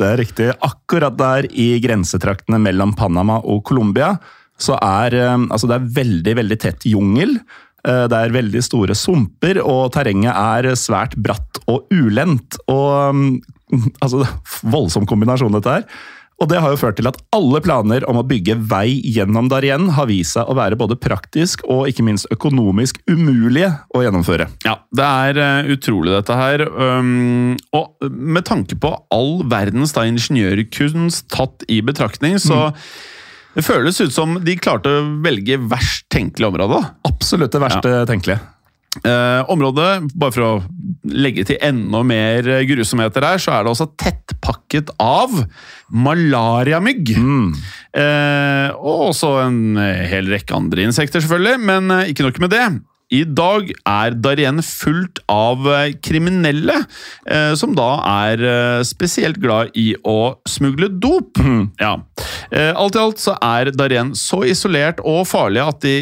Det 0.00 0.08
er 0.08 0.20
riktig. 0.22 0.46
Akkurat 0.64 1.16
der 1.20 1.46
i 1.52 1.74
grensetraktene 1.84 2.60
mellom 2.62 2.94
Panama 2.96 3.40
og 3.44 3.62
Colombia 3.68 4.14
så 4.60 4.76
er 4.80 5.16
eh, 5.16 5.34
altså 5.48 5.68
det 5.68 5.76
er 5.76 5.90
veldig, 6.00 6.36
veldig 6.40 6.58
tett 6.60 6.86
jungel. 6.88 7.36
Eh, 7.84 8.06
Det 8.08 8.16
er 8.16 8.34
veldig 8.34 8.62
store 8.64 8.96
sumper, 8.96 9.60
og 9.64 9.92
terrenget 9.96 10.32
er 10.32 10.72
svært 10.76 11.16
bratt 11.20 11.60
og 11.68 11.88
ulendt. 11.92 12.58
Og 12.68 13.14
mm, 13.16 13.36
altså, 14.04 14.24
Voldsom 14.64 15.08
kombinasjon, 15.08 15.52
dette 15.56 15.76
her. 15.78 15.86
Og 16.40 16.48
det 16.48 16.60
har 16.62 16.72
jo 16.72 16.78
ført 16.80 16.96
til 16.96 17.08
at 17.10 17.18
alle 17.36 17.60
planer 17.60 18.04
om 18.08 18.16
å 18.16 18.24
bygge 18.24 18.56
vei 18.70 18.96
gjennom 19.04 19.50
der 19.52 19.66
igjen 19.66 19.90
har 19.96 20.08
vist 20.08 20.38
seg 20.38 20.48
å 20.48 20.56
være 20.56 20.78
både 20.80 20.96
praktisk 20.96 21.66
og 21.68 21.84
ikke 21.90 22.04
minst 22.06 22.30
økonomisk 22.32 23.02
umulige 23.10 23.74
å 23.92 24.00
gjennomføre. 24.06 24.48
Ja, 24.64 24.78
det 24.96 25.08
er 25.26 25.40
eh, 25.44 25.72
utrolig 25.76 26.14
dette 26.16 26.38
her. 26.40 26.64
Um, 26.64 27.58
og 27.76 28.08
med 28.08 28.48
tanke 28.48 28.78
på 28.80 28.94
all 29.12 29.42
verdens 29.52 29.92
da, 29.96 30.06
ingeniørkunst 30.08 31.28
tatt 31.32 31.66
i 31.68 31.82
betraktning, 31.84 32.38
så 32.40 32.70
det 33.52 33.66
føles 33.66 34.00
ut 34.00 34.14
som 34.14 34.38
de 34.40 34.56
klarte 34.56 34.88
å 34.88 35.04
velge 35.24 35.58
verst 35.68 36.06
tenkelig 36.12 36.48
område. 36.52 36.80
Absolutt 37.10 37.52
det 37.52 37.62
verste 37.66 37.94
tenkelige. 38.08 38.40
Eh, 38.90 39.40
området, 39.46 40.08
bare 40.18 40.34
for 40.34 40.42
å 40.42 40.54
legge 41.06 41.44
til 41.46 41.60
enda 41.62 42.00
mer 42.02 42.48
grusomheter 42.66 43.22
her, 43.22 43.38
så 43.38 43.52
er 43.54 43.62
det 43.62 43.70
også 43.70 43.86
tettpakket 43.94 44.90
av 44.98 45.36
malariamygg. 45.94 47.12
Eh, 47.94 48.68
og 48.74 49.04
også 49.12 49.30
en 49.44 49.78
hel 50.10 50.30
rekke 50.34 50.58
andre 50.58 50.88
insekter, 50.88 51.22
selvfølgelig, 51.22 51.62
men 51.70 51.94
eh, 51.94 52.10
ikke 52.10 52.26
nok 52.26 52.42
med 52.42 52.54
det. 52.56 52.66
I 53.10 53.24
dag 53.26 53.70
er 53.74 54.14
Darien 54.22 54.60
fullt 54.62 55.18
av 55.30 55.66
eh, 55.66 55.94
kriminelle, 55.98 56.76
eh, 57.26 57.52
som 57.58 57.74
da 57.74 57.88
er 58.06 58.42
eh, 58.46 58.82
spesielt 58.86 59.40
glad 59.42 59.74
i 59.78 59.92
å 60.06 60.36
smugle 60.48 60.90
dop. 61.02 61.40
Ja. 61.80 61.96
Eh, 62.50 62.70
alt 62.70 62.94
i 62.94 63.00
alt 63.02 63.22
så 63.22 63.34
er 63.42 63.72
Darien 63.74 64.12
så 64.18 64.42
isolert 64.46 65.02
og 65.02 65.24
farlig 65.30 65.62
at 65.64 65.82
de 65.82 65.94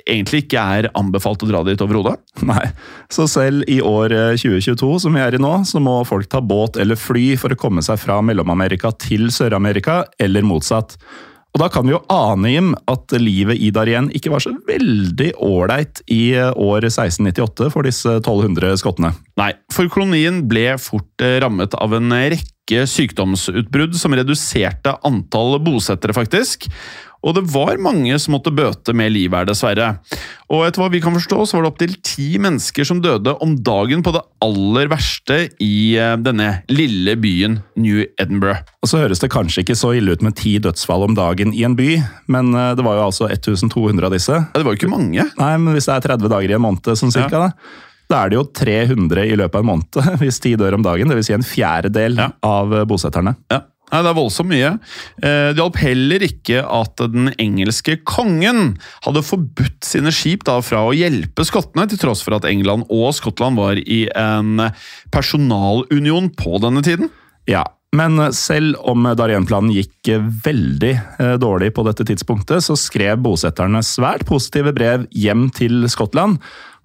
egentlig 0.00 0.44
ikke 0.44 0.64
er 0.78 0.88
anbefalt 0.96 1.44
å 1.44 1.50
dra 1.50 1.60
dit 1.68 1.84
overhodet. 1.84 2.16
Nei, 2.50 2.64
så 3.12 3.28
selv 3.30 3.68
i 3.68 3.80
år 3.84 4.16
eh, 4.16 4.40
2022, 4.40 4.90
som 5.04 5.16
vi 5.16 5.24
er 5.24 5.36
i 5.36 5.42
nå, 5.42 5.52
så 5.68 5.82
må 5.84 5.98
folk 6.08 6.30
ta 6.32 6.40
båt 6.44 6.80
eller 6.80 6.96
fly 7.00 7.34
for 7.40 7.52
å 7.52 7.60
komme 7.60 7.84
seg 7.84 8.00
fra 8.00 8.22
Mellom-Amerika 8.24 8.94
til 9.04 9.28
Sør-Amerika, 9.34 10.02
eller 10.22 10.48
motsatt. 10.48 10.96
Og 11.54 11.62
da 11.62 11.68
kan 11.70 11.86
vi 11.86 11.92
jo 11.92 12.00
ane, 12.10 12.50
Jim, 12.50 12.72
at 12.90 13.14
livet 13.22 13.60
i 13.62 13.68
Darien 13.74 14.08
ikke 14.10 14.32
var 14.32 14.42
så 14.42 14.50
veldig 14.66 15.28
ålreit 15.38 16.00
i 16.10 16.34
eh, 16.34 16.50
år 16.50 16.88
1698 16.88 17.68
for 17.70 17.86
disse 17.86 18.16
1200 18.18 18.80
skottene. 18.82 19.12
Nei, 19.38 19.52
for 19.70 19.86
kolonien 19.92 20.42
ble 20.50 20.72
fort 20.82 21.22
eh, 21.22 21.38
rammet 21.44 21.76
av 21.78 21.94
en 21.94 22.10
rekke 22.10 22.53
rekke 22.64 22.86
sykdomsutbrudd 22.88 23.94
som 23.96 24.14
reduserte 24.14 24.96
antall 25.04 25.60
bosettere, 25.60 26.14
faktisk. 26.14 26.68
Og 27.24 27.32
det 27.38 27.46
var 27.54 27.80
mange 27.80 28.12
som 28.20 28.34
måtte 28.34 28.52
bøte 28.52 28.92
med 28.92 29.10
livet 29.14 29.38
her, 29.38 29.46
dessverre. 29.48 29.86
Og 30.52 30.66
etter 30.66 30.82
hva 30.82 30.90
vi 30.92 31.00
kan 31.00 31.14
forstå, 31.16 31.38
så 31.48 31.56
var 31.56 31.64
det 31.64 31.70
opptil 31.70 31.94
ti 32.04 32.36
mennesker 32.36 32.84
som 32.84 33.00
døde 33.00 33.32
om 33.40 33.54
dagen 33.64 34.02
på 34.04 34.12
det 34.12 34.20
aller 34.44 34.90
verste 34.92 35.38
i 35.56 35.96
eh, 35.96 36.18
denne 36.20 36.60
lille 36.68 37.16
byen 37.16 37.62
New 37.80 38.02
Edinburgh. 38.20 38.60
Og 38.84 38.92
så 38.92 39.00
høres 39.00 39.24
det 39.24 39.32
kanskje 39.32 39.64
ikke 39.64 39.78
så 39.78 39.94
ille 39.96 40.12
ut 40.12 40.24
med 40.24 40.36
ti 40.36 40.58
dødsfall 40.60 41.06
om 41.08 41.16
dagen 41.16 41.56
i 41.56 41.64
en 41.64 41.78
by, 41.78 41.96
men 42.28 42.52
eh, 42.52 42.74
det 42.76 42.84
var 42.84 43.00
jo 43.00 43.08
altså 43.08 43.30
1200 43.32 44.04
av 44.04 44.12
disse. 44.12 44.36
Ja, 44.44 44.60
det 44.60 44.66
var 44.68 44.76
jo 44.76 44.82
ikke 44.82 44.92
mange. 44.92 45.24
Nei, 45.40 45.52
men 45.56 45.72
hvis 45.72 45.88
det 45.88 45.96
er 45.96 46.08
30 46.12 46.28
dager 46.28 46.52
i 46.52 46.58
en 46.60 46.66
måned, 46.66 46.92
sånn 47.00 47.14
cirka, 47.14 47.46
da, 47.48 47.80
da 48.10 48.24
er 48.24 48.32
det 48.32 48.36
jo 48.40 48.46
300 48.60 49.24
i 49.30 49.36
løpet 49.40 49.54
av 49.58 49.62
en 49.64 49.70
måned 49.74 50.18
hvis 50.22 50.40
de 50.44 50.56
dør 50.60 50.76
om 50.78 50.82
dagen. 50.84 51.08
Dvs. 51.12 51.26
Si 51.30 51.36
en 51.36 51.46
fjerdedel 51.46 52.18
Ja. 52.20 52.30
av 52.44 52.74
eh, 52.74 52.84
bosetterne. 52.88 53.36
Ja. 53.52 53.62
Nei, 53.92 54.00
Det 54.02 54.10
er 54.10 54.16
voldsomt 54.16 54.48
mye. 54.50 54.70
Eh, 55.22 55.50
Det 55.52 55.60
hjalp 55.60 55.76
heller 55.78 56.22
ikke 56.26 56.62
at 56.66 56.96
den 57.12 57.28
engelske 57.38 57.98
kongen 58.08 58.78
hadde 59.04 59.22
forbudt 59.22 59.84
sine 59.86 60.10
skip 60.10 60.42
da 60.48 60.56
fra 60.64 60.80
å 60.88 60.94
hjelpe 60.96 61.44
skottene, 61.46 61.84
til 61.88 62.00
tross 62.00 62.24
for 62.24 62.34
at 62.38 62.48
England 62.48 62.86
og 62.88 63.12
Skottland 63.14 63.60
var 63.60 63.76
i 63.78 64.06
en 64.16 64.56
personalunion 65.14 66.30
på 66.34 66.58
denne 66.64 66.82
tiden. 66.84 67.10
Ja, 67.46 67.64
men 67.94 68.18
selv 68.34 68.80
om 68.88 69.04
Darien-planen 69.14 69.70
gikk 69.76 70.08
veldig 70.44 70.92
eh, 71.20 71.34
dårlig 71.38 71.70
på 71.76 71.84
dette 71.86 72.06
tidspunktet, 72.08 72.64
så 72.66 72.74
skrev 72.80 73.20
bosetterne 73.22 73.84
svært 73.86 74.24
positive 74.26 74.72
brev 74.74 75.04
hjem 75.14 75.48
til 75.54 75.84
Skottland. 75.92 76.40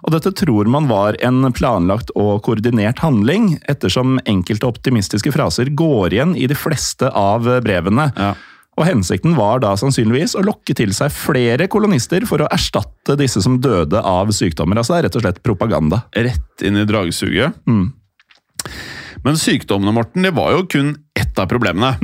Og 0.06 0.14
dette 0.16 0.32
tror 0.32 0.70
man 0.72 0.88
var 0.88 1.18
en 1.26 1.44
planlagt 1.52 2.14
og 2.16 2.44
koordinert 2.46 3.02
handling, 3.04 3.58
ettersom 3.72 4.20
enkelte 4.30 4.70
optimistiske 4.70 5.34
fraser 5.36 5.74
går 5.76 6.16
igjen 6.16 6.38
i 6.40 6.48
de 6.48 6.56
fleste 6.56 7.12
av 7.12 7.50
brevene. 7.66 8.10
Ja. 8.16 8.34
Og 8.80 8.88
hensikten 8.88 9.36
var 9.36 9.60
da 9.60 9.74
sannsynligvis 9.76 10.38
å 10.40 10.46
lokke 10.48 10.72
til 10.78 10.94
seg 10.96 11.12
flere 11.12 11.68
kolonister 11.72 12.24
for 12.30 12.40
å 12.40 12.48
erstatte 12.54 13.18
disse 13.20 13.44
som 13.44 13.58
døde 13.60 14.00
av 14.00 14.32
sykdommer. 14.32 14.80
Altså 14.80 14.96
det 14.96 15.02
er 15.02 15.08
rett 15.10 15.18
og 15.20 15.26
slett 15.26 15.42
propaganda. 15.44 16.06
Rett 16.16 16.64
inn 16.64 16.80
i 16.80 16.88
dragsuget. 16.88 17.60
Men 19.26 19.36
sykdommene, 19.36 19.92
Morten, 19.98 20.24
det 20.24 20.32
var 20.38 20.54
jo 20.56 20.64
kun 20.72 20.94
ett 21.40 21.44
av 21.44 21.50
problemene. 21.50 21.96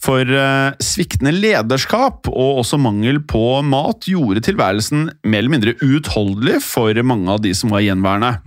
For 0.00 0.24
uh, 0.24 0.72
sviktende 0.80 1.32
lederskap 1.34 2.28
og 2.30 2.62
også 2.62 2.80
mangel 2.80 3.20
på 3.28 3.60
mat 3.62 4.08
gjorde 4.08 4.44
tilværelsen 4.46 5.10
mer 5.24 5.42
eller 5.42 5.52
mindre 5.52 5.76
uutholdelig 5.82 6.62
for 6.64 6.94
mange 7.04 7.30
av 7.30 7.42
de 7.44 7.54
som 7.54 7.70
var 7.70 7.84
gjenværende. 7.84 8.38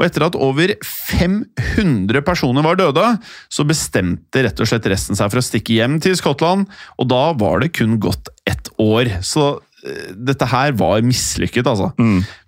Og 0.00 0.06
etter 0.06 0.24
at 0.24 0.36
over 0.40 0.72
500 0.80 2.22
personer 2.24 2.64
var 2.64 2.78
døde, 2.80 3.04
så 3.52 3.66
bestemte 3.68 4.46
rett 4.46 4.60
og 4.62 4.70
slett 4.70 4.88
resten 4.88 5.18
seg 5.18 5.28
for 5.28 5.42
å 5.42 5.44
stikke 5.44 5.76
hjem 5.76 5.98
til 6.00 6.16
Skottland, 6.16 6.70
og 6.96 7.10
da 7.12 7.34
var 7.36 7.60
det 7.60 7.74
kun 7.76 7.98
gått 8.00 8.32
ett 8.48 8.72
år. 8.80 9.20
Så 9.20 9.60
dette 10.14 10.46
her 10.50 10.74
var 10.76 11.00
mislykket, 11.06 11.66
altså. 11.66 11.90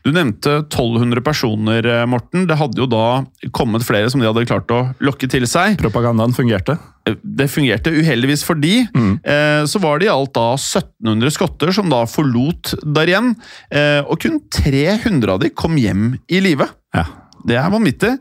Du 0.03 0.11
nevnte 0.13 0.59
1200 0.67 1.23
personer, 1.25 1.87
eh, 1.87 2.07
Morten. 2.11 2.47
Det 2.49 2.59
hadde 2.59 2.81
jo 2.83 2.89
da 2.91 3.25
kommet 3.55 3.85
flere 3.87 4.11
som 4.11 4.21
de 4.21 4.27
hadde 4.29 4.47
klart 4.49 4.71
å 4.75 4.83
lokke 5.01 5.29
til 5.31 5.47
seg. 5.49 5.79
Propagandaen 5.81 6.35
fungerte. 6.37 6.79
Det 7.07 7.49
fungerte 7.51 7.91
uheldigvis 7.95 8.45
for 8.47 8.55
de. 8.55 8.83
Eh, 9.25 9.63
så 9.67 9.81
var 9.83 9.99
det 9.99 10.07
i 10.07 10.13
alt 10.13 10.35
da 10.35 10.53
1700 10.59 11.35
skotter 11.35 11.73
som 11.75 11.89
da 11.91 12.05
forlot 12.07 12.75
Darien, 12.83 13.35
eh, 13.71 14.03
og 14.03 14.21
kun 14.21 14.41
300 14.51 15.33
av 15.33 15.41
de 15.41 15.51
kom 15.51 15.77
hjem 15.77 16.19
i 16.29 16.41
live. 16.41 16.69
Ja. 16.95 17.07
Det 17.49 17.59
er 17.59 17.71
vanvittig. 17.73 18.17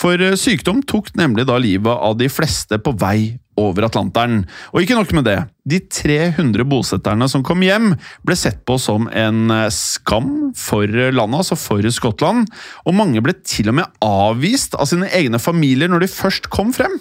For 0.00 0.20
eh, 0.20 0.36
sykdom 0.38 0.82
tok 0.88 1.12
nemlig 1.18 1.46
da 1.48 1.58
livet 1.60 1.90
av 1.90 2.16
de 2.20 2.28
fleste 2.32 2.78
på 2.82 2.94
vei 3.00 3.38
over 3.60 3.86
Atlanteren. 3.86 4.44
Og 4.72 4.84
ikke 4.84 4.96
nok 4.96 5.12
med 5.16 5.26
det. 5.28 5.36
De 5.68 5.80
300 5.84 6.64
bosetterne 6.68 7.28
som 7.30 7.44
kom 7.46 7.62
hjem, 7.64 7.92
ble 8.26 8.36
sett 8.38 8.62
på 8.68 8.78
som 8.80 9.08
en 9.12 9.52
eh, 9.54 9.68
skam 9.74 10.50
for 10.58 10.86
landet, 10.88 11.42
altså 11.42 11.58
for 11.60 11.84
Skottland. 11.92 12.48
Og 12.86 12.96
mange 12.96 13.22
ble 13.24 13.36
til 13.44 13.72
og 13.72 13.80
med 13.80 14.02
avvist 14.04 14.76
av 14.78 14.88
sine 14.90 15.10
egne 15.16 15.40
familier 15.42 15.90
når 15.90 16.06
de 16.06 16.12
først 16.12 16.50
kom 16.52 16.74
frem. 16.76 16.98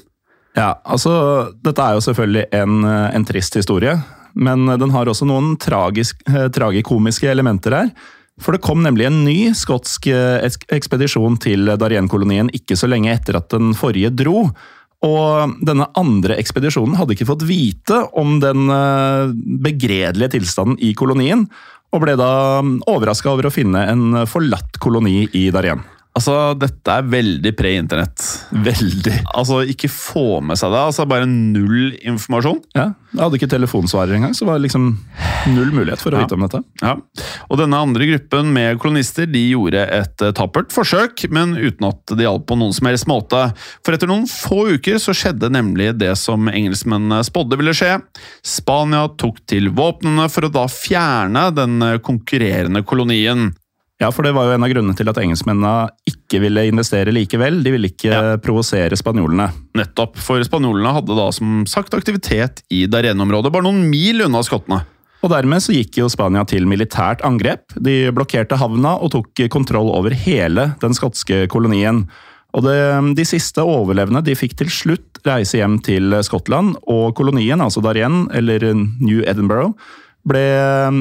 Ja, 0.57 0.73
altså, 0.83 1.53
Dette 1.63 1.83
er 1.85 1.97
jo 1.97 2.05
selvfølgelig 2.09 2.47
en, 2.59 2.79
eh, 2.83 3.09
en 3.15 3.27
trist 3.27 3.55
historie, 3.59 3.95
men 4.39 4.65
den 4.79 4.93
har 4.93 5.09
også 5.09 5.27
noen 5.29 5.55
tragisk, 5.61 6.21
eh, 6.27 6.49
tragikomiske 6.53 7.29
elementer 7.29 7.77
her. 7.77 7.91
For 8.39 8.55
det 8.55 8.63
kom 8.63 8.83
nemlig 8.85 9.09
en 9.09 9.23
ny 9.25 9.51
skotsk 9.57 10.07
eh, 10.11 10.47
ekspedisjon 10.71 11.37
til 11.43 11.73
Darien-kolonien 11.79 12.51
ikke 12.55 12.77
så 12.79 12.89
lenge 12.89 13.11
etter 13.11 13.39
at 13.39 13.49
den 13.51 13.73
forrige 13.77 14.13
dro. 14.15 14.47
Og 15.05 15.59
denne 15.63 15.87
andre 15.99 16.35
ekspedisjonen 16.39 16.97
hadde 16.99 17.15
ikke 17.15 17.27
fått 17.29 17.45
vite 17.47 18.01
om 18.19 18.39
den 18.43 18.71
eh, 18.73 19.35
begredelige 19.67 20.37
tilstanden 20.37 20.79
i 20.83 20.93
kolonien, 20.97 21.45
og 21.89 22.03
ble 22.03 22.13
da 22.19 22.31
overraska 22.91 23.31
over 23.31 23.49
å 23.49 23.53
finne 23.53 23.81
en 23.89 24.23
forlatt 24.29 24.77
koloni 24.83 25.23
i 25.33 25.47
Darien. 25.53 25.81
Altså, 26.19 26.33
dette 26.59 26.91
er 26.99 27.05
veldig 27.07 27.51
pre-internett. 27.55 28.23
Veldig. 28.51 29.13
Altså, 29.39 29.61
ikke 29.71 29.87
få 29.87 30.41
med 30.43 30.59
seg 30.59 30.73
det. 30.73 30.81
altså 30.89 31.05
Bare 31.07 31.27
null 31.29 31.93
informasjon. 32.03 32.59
Ja, 32.75 32.89
Jeg 33.09 33.21
hadde 33.23 33.37
ikke 33.39 33.47
telefonsvarer 33.49 34.17
engang, 34.19 34.35
så 34.37 34.45
var 34.45 34.59
det 34.59 34.67
liksom 34.67 34.83
null 35.55 35.71
mulighet 35.73 36.01
for 36.03 36.11
å 36.13 36.19
Ja. 36.19 36.25
vite 36.27 36.35
om 36.35 36.43
dette. 36.45 36.59
Ja, 36.83 36.91
og 37.49 37.57
Denne 37.57 37.79
andre 37.79 38.05
gruppen 38.05 38.51
med 38.53 38.77
kolonister 38.83 39.25
de 39.31 39.41
gjorde 39.49 39.81
et 39.89 40.21
eh, 40.21 40.31
tappert 40.37 40.69
forsøk, 40.75 41.23
men 41.31 41.55
uten 41.57 41.87
at 41.87 42.05
det 42.13 42.27
hjalp 42.27 42.45
på 42.51 42.57
noen 42.59 42.73
som 42.75 42.85
helst 42.91 43.07
måte. 43.09 43.39
For 43.85 43.95
etter 43.95 44.07
noen 44.11 44.27
få 44.29 44.75
uker 44.75 44.99
så 45.01 45.15
skjedde 45.15 45.49
nemlig 45.49 45.97
det 45.97 46.11
som 46.19 46.45
engelskmennene 46.51 47.23
spådde 47.25 47.57
ville 47.57 47.73
skje. 47.73 47.95
Spania 48.45 49.07
tok 49.17 49.39
til 49.49 49.71
våpnene 49.71 50.29
for 50.29 50.45
å 50.45 50.51
da 50.53 50.67
fjerne 50.67 51.47
den 51.55 51.79
eh, 51.81 51.97
konkurrerende 52.03 52.83
kolonien. 52.85 53.55
Ja, 53.99 54.11
for 54.15 54.23
det 54.23 54.31
var 54.31 54.47
jo 54.47 54.53
en 54.55 54.63
av 54.63 54.69
grunnene 54.71 54.95
til 54.95 55.09
at 55.11 55.17
engelskmennene 55.19 55.89
ikke 56.07 56.39
ville 56.39 56.61
investere 56.69 57.11
likevel. 57.11 57.57
De 57.65 57.73
ville 57.73 57.89
ikke 57.91 58.13
Ja. 58.13 58.37
provosere 58.37 58.95
spanjolene. 58.95 59.49
Nettopp, 59.75 60.15
for 60.15 60.39
spanjolene 60.39 60.93
hadde 60.95 61.17
da 61.17 61.25
som 61.35 61.65
sagt 61.67 61.91
aktivitet 61.93 62.63
i 62.71 62.85
Darien-området, 62.87 63.51
bare 63.51 63.63
noen 63.67 63.89
mil 63.89 64.21
unna 64.21 64.39
skottene. 64.39 64.85
Og 65.21 65.29
dermed 65.29 65.59
så 65.59 65.73
gikk 65.75 65.97
jo 65.99 66.07
Spania 66.07 66.45
til 66.47 66.63
militært 66.65 67.19
angrep. 67.27 67.75
De 67.75 68.09
blokkerte 68.15 68.55
havna 68.55 68.95
og 69.03 69.11
tok 69.11 69.49
kontroll 69.51 69.91
over 69.91 70.11
hele 70.15 70.75
den 70.79 70.95
skotske 70.95 71.45
kolonien. 71.51 72.05
Og 72.55 72.63
det, 72.63 73.15
de 73.17 73.25
siste 73.27 73.59
overlevende 73.61 74.23
de 74.23 74.33
fikk 74.33 74.55
til 74.55 74.67
slutt 74.67 75.19
reise 75.27 75.59
hjem 75.59 75.75
til 75.83 76.15
Skottland, 76.23 76.77
og 76.87 77.13
kolonien, 77.19 77.59
altså 77.59 77.83
Darien, 77.83 78.29
eller 78.33 78.63
New 78.73 79.19
Edinburgh, 79.27 79.75
ble 80.27 80.43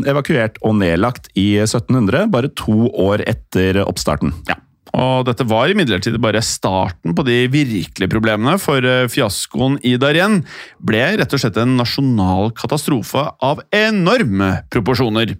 evakuert 0.08 0.60
og 0.62 0.78
nedlagt 0.80 1.28
i 1.38 1.50
1700, 1.64 2.28
bare 2.32 2.52
to 2.58 2.88
år 2.92 3.24
etter 3.28 3.82
oppstarten. 3.84 4.34
Ja. 4.48 4.60
Og 4.96 5.26
dette 5.28 5.44
var 5.48 5.68
imidlertid 5.70 6.16
bare 6.22 6.40
starten 6.44 7.14
på 7.16 7.24
de 7.26 7.42
virkelige 7.52 8.10
problemene, 8.10 8.56
for 8.62 8.84
eh, 8.84 9.08
fiaskoen 9.12 9.76
i 9.86 9.96
Darien 10.00 10.40
ble 10.80 11.02
rett 11.20 11.34
og 11.34 11.42
slett 11.42 11.58
en 11.60 11.76
nasjonal 11.78 12.54
katastrofe 12.56 13.26
av 13.44 13.62
enorme 13.74 14.54
proporsjoner. 14.72 15.36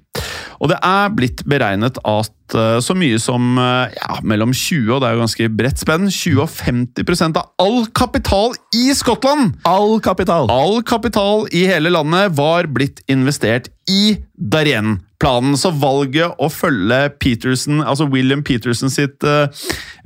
Og 0.58 0.72
det 0.72 0.78
er 0.84 1.14
blitt 1.14 1.44
beregnet 1.48 2.00
at 2.02 2.56
eh, 2.58 2.78
så 2.82 2.96
mye 2.98 3.18
som 3.22 3.58
eh, 3.62 3.94
ja, 3.94 4.18
mellom 4.26 4.54
20 4.54 4.96
og 4.96 5.02
det 5.02 5.10
er 5.10 5.16
jo 5.16 5.24
ganske 5.24 5.50
bredt 5.60 5.82
spenn, 5.82 6.08
20 6.10 6.44
og 6.44 6.50
50% 6.50 7.40
av 7.40 7.52
all 7.62 7.86
kapital 7.94 8.56
i 8.76 8.88
Skottland 8.96 9.58
All 9.68 9.98
kapital! 10.04 10.50
All 10.52 10.82
kapital 10.86 11.46
i 11.54 11.66
hele 11.70 11.92
landet 11.94 12.34
var 12.38 12.70
blitt 12.74 13.04
investert 13.10 13.70
i 13.88 14.18
Darien-planen, 14.38 15.56
så 15.58 15.70
valget 15.74 16.36
å 16.38 16.48
følge 16.52 17.08
Peterson, 17.18 17.80
altså 17.82 18.06
William 18.12 18.44
Peterson 18.46 18.92
sitt 18.92 19.24
uh, 19.26 19.48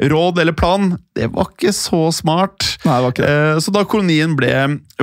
råd 0.08 0.38
eller 0.40 0.56
plan, 0.56 0.94
det 1.18 1.28
var 1.34 1.50
ikke 1.50 1.74
så 1.76 2.06
smart. 2.14 2.64
Nei, 2.86 2.94
det 2.94 3.02
var 3.04 3.14
ikke 3.14 3.26
det. 3.26 3.34
Uh, 3.34 3.60
så 3.64 3.74
da 3.74 3.84
kolonien 3.88 4.36
ble 4.38 4.52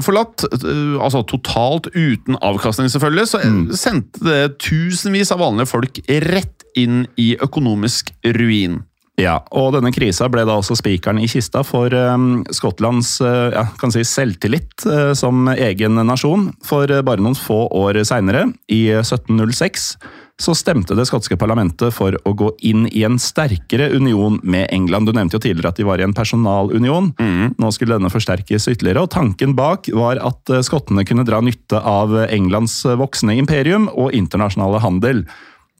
forlatt, 0.02 0.48
uh, 0.64 0.96
altså 1.04 1.22
totalt 1.30 1.92
uten 1.94 2.40
avkastning 2.40 2.90
selvfølgelig, 2.94 3.28
så 3.30 3.44
mm. 3.44 3.62
sendte 3.78 4.26
det 4.26 4.40
tusenvis 4.64 5.34
av 5.36 5.39
vanlige 5.40 5.72
folk 5.72 6.00
rett 6.30 6.66
inn 6.78 7.06
i 7.18 7.34
økonomisk 7.42 8.12
ruin. 8.38 8.82
Ja, 9.20 9.40
og 9.52 9.74
denne 9.76 9.92
krisa 9.92 10.30
ble 10.32 10.46
da 10.48 10.56
også 10.60 10.78
spikeren 10.80 11.20
i 11.20 11.28
kista 11.30 11.64
for 11.68 11.92
eh, 11.96 12.16
Skottlands 12.56 13.18
eh, 13.26 13.52
ja, 13.56 13.66
kan 13.80 13.92
si 13.92 14.06
selvtillit 14.08 14.86
eh, 14.88 15.12
som 15.18 15.50
egen 15.52 16.00
nasjon. 16.08 16.50
For 16.66 16.88
eh, 16.88 17.04
bare 17.06 17.24
noen 17.24 17.38
få 17.38 17.66
år 17.76 18.00
seinere, 18.08 18.48
i 18.72 18.86
1706, 19.02 19.92
så 20.40 20.56
stemte 20.56 20.96
det 20.96 21.04
skotske 21.10 21.36
parlamentet 21.40 21.92
for 21.92 22.16
å 22.24 22.32
gå 22.38 22.54
inn 22.70 22.86
i 22.96 23.04
en 23.04 23.18
sterkere 23.20 23.90
union 23.92 24.38
med 24.40 24.70
England. 24.72 25.10
Du 25.10 25.18
nevnte 25.18 25.36
jo 25.36 25.44
tidligere 25.44 25.74
at 25.74 25.82
de 25.82 25.88
var 25.90 26.00
i 26.00 26.06
en 26.06 26.16
personalunion. 26.16 27.12
Nå 27.60 27.72
skulle 27.76 27.98
denne 27.98 28.12
forsterkes 28.14 28.70
ytterligere, 28.72 29.04
og 29.04 29.12
tanken 29.12 29.58
bak 29.58 29.92
var 29.92 30.22
at 30.24 30.54
skottene 30.64 31.04
kunne 31.04 31.28
dra 31.28 31.42
nytte 31.44 31.84
av 31.84 32.16
Englands 32.30 32.78
voksende 32.88 33.36
imperium 33.36 33.90
og 33.92 34.16
internasjonale 34.16 34.80
handel. 34.86 35.26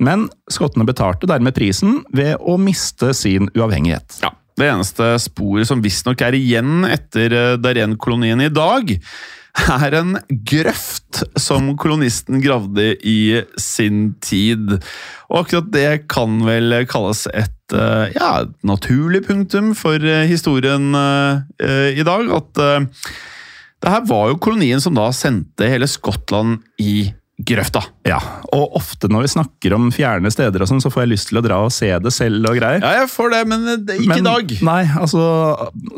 Men 0.04 0.30
skottene 0.52 0.88
betalte 0.88 1.28
dermed 1.30 1.56
prisen 1.56 2.00
ved 2.16 2.40
å 2.40 2.56
miste 2.62 3.12
sin 3.18 3.50
uavhengighet. 3.56 4.22
Ja, 4.24 4.32
Det 4.60 4.68
eneste 4.68 5.14
sporet 5.24 5.68
som 5.70 5.84
visstnok 5.84 6.22
er 6.24 6.36
igjen 6.36 6.88
etter 6.88 7.36
eh, 7.36 7.58
Darien-kolonien 7.60 8.42
i 8.44 8.52
dag, 8.52 8.96
er 9.76 9.96
en 9.98 10.18
grøft 10.30 11.24
som 11.40 11.74
kolonisten 11.80 12.40
gravde 12.44 12.94
i 13.04 13.42
sin 13.60 14.14
tid. 14.24 14.78
Og 15.28 15.42
akkurat 15.42 15.72
det 15.74 15.90
kan 16.12 16.38
vel 16.48 16.82
kalles 16.92 17.26
et 17.34 17.76
eh, 17.76 18.16
ja, 18.16 18.32
naturlig 18.64 19.26
punktum 19.28 19.74
for 19.76 20.00
eh, 20.00 20.28
historien 20.32 20.94
i 21.60 22.08
dag. 22.08 22.32
At 22.40 22.64
det 23.80 23.96
her 23.96 24.04
var 24.08 24.32
jo 24.32 24.40
kolonien 24.44 24.84
som 24.84 24.96
da 24.96 25.10
sendte 25.16 25.68
hele 25.72 25.88
Skottland 25.92 26.64
i 26.80 27.10
grøfta. 27.40 27.82
Ja, 28.08 28.18
og 28.52 28.76
ofte 28.80 29.08
når 29.12 29.24
vi 29.26 29.32
snakker 29.32 29.76
om 29.78 29.88
fjerne 29.96 30.28
steder, 30.34 30.64
og 30.66 30.68
sånn, 30.70 30.82
så 30.84 30.92
får 30.92 31.06
jeg 31.06 31.12
lyst 31.14 31.30
til 31.32 31.40
å 31.40 31.44
dra 31.46 31.60
og 31.64 31.72
se 31.72 31.88
det 32.04 32.12
selv 32.12 32.50
og 32.50 32.58
greier. 32.60 32.82
Ja, 32.84 33.02
jeg 33.02 33.10
får 33.14 33.32
det, 33.36 33.42
men 33.48 33.64
det 33.88 33.96
er 33.96 34.04
ikke 34.04 34.20
i 34.20 34.26
dag. 34.28 34.54
Nei, 34.68 34.82
altså 35.00 35.24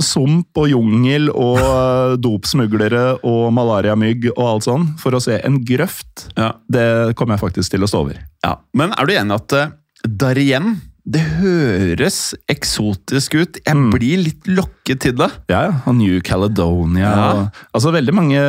Sump 0.06 0.62
og 0.62 0.70
jungel 0.70 1.30
og 1.34 1.58
eh, 1.62 2.16
dopsmuglere 2.22 3.04
og 3.28 3.50
malariamygg 3.58 4.30
og 4.36 4.44
alt 4.46 4.68
sånn. 4.70 4.88
For 5.02 5.18
å 5.18 5.24
se 5.24 5.40
en 5.42 5.62
grøft, 5.66 6.28
Ja. 6.38 6.52
det 6.70 7.16
kommer 7.20 7.38
jeg 7.38 7.46
faktisk 7.48 7.74
til 7.76 7.84
å 7.86 7.90
stå 7.90 8.04
over. 8.06 8.22
Ja, 8.46 8.56
Men 8.78 8.94
er 8.98 9.06
du 9.10 9.14
enig 9.14 9.38
at 9.38 9.54
uh, 9.58 9.74
Darien 10.08 10.76
det 11.06 11.22
høres 11.40 12.34
eksotisk 12.52 13.34
ut? 13.40 13.58
Jeg 13.66 13.76
Mm. 13.76 13.90
blir 13.92 14.18
litt 14.22 14.44
lokket 14.48 15.00
til 15.02 15.16
det. 15.18 15.30
Ja, 15.50 15.62
ja. 15.70 15.72
Og 15.88 15.96
New 15.98 16.20
Caledonia. 16.22 17.10
Ja. 17.10 17.32
Og, 17.34 17.50
altså 17.74 17.92
Veldig 17.96 18.14
mange 18.14 18.42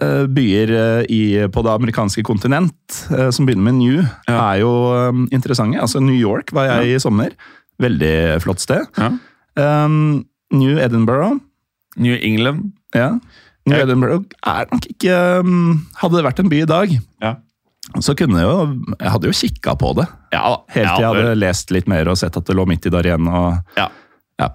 uh, 0.00 0.26
byer 0.26 0.72
eh, 0.72 1.04
i, 1.12 1.20
på 1.52 1.62
det 1.62 1.70
amerikanske 1.74 2.22
kontinent 2.24 2.72
uh, 3.10 3.28
som 3.30 3.44
begynner 3.46 3.68
med 3.70 3.74
New, 3.74 4.02
Ja. 4.28 4.38
er 4.54 4.60
jo 4.62 4.72
um, 5.10 5.28
interessante. 5.32 5.78
Altså 5.80 6.00
New 6.00 6.16
York 6.16 6.52
var 6.52 6.64
jeg 6.70 6.96
i 6.96 6.98
sommer. 6.98 7.30
Veldig 7.80 8.40
flott 8.42 8.60
sted. 8.60 8.86
Ja. 8.96 9.12
Um, 9.84 10.24
New 10.52 10.78
Edinburgh. 10.78 11.40
New 11.96 12.16
England. 12.16 12.72
Ja. 12.94 13.18
New 13.66 13.76
Ja. 13.76 13.84
Edinburgh 13.84 14.24
er 14.44 14.64
nok 14.72 14.86
ikke 14.90 15.40
um, 15.40 15.86
Hadde 16.00 16.16
det 16.18 16.24
vært 16.24 16.40
en 16.40 16.48
by 16.50 16.62
i 16.62 16.66
dag, 16.66 16.98
Ja. 17.22 17.34
Så 18.00 18.14
kunne 18.16 18.40
jeg 18.40 18.48
jo 18.48 18.94
Jeg 18.98 19.10
hadde 19.12 19.28
jo 19.28 19.34
kikka 19.36 19.74
på 19.76 19.92
det. 19.98 20.06
Ja. 20.32 20.56
Helt 20.72 20.94
til 20.94 21.02
jeg 21.02 21.04
ja, 21.04 21.10
hadde 21.12 21.34
lest 21.40 21.70
litt 21.74 21.90
mer 21.90 22.08
og 22.08 22.16
sett 22.16 22.36
at 22.38 22.46
det 22.48 22.56
lå 22.56 22.64
midt 22.68 22.86
i 22.88 22.92
der 22.94 23.10
igjen. 23.10 23.28
Og, 23.28 23.58
Ja. 23.76 23.88
ja. 24.40 24.48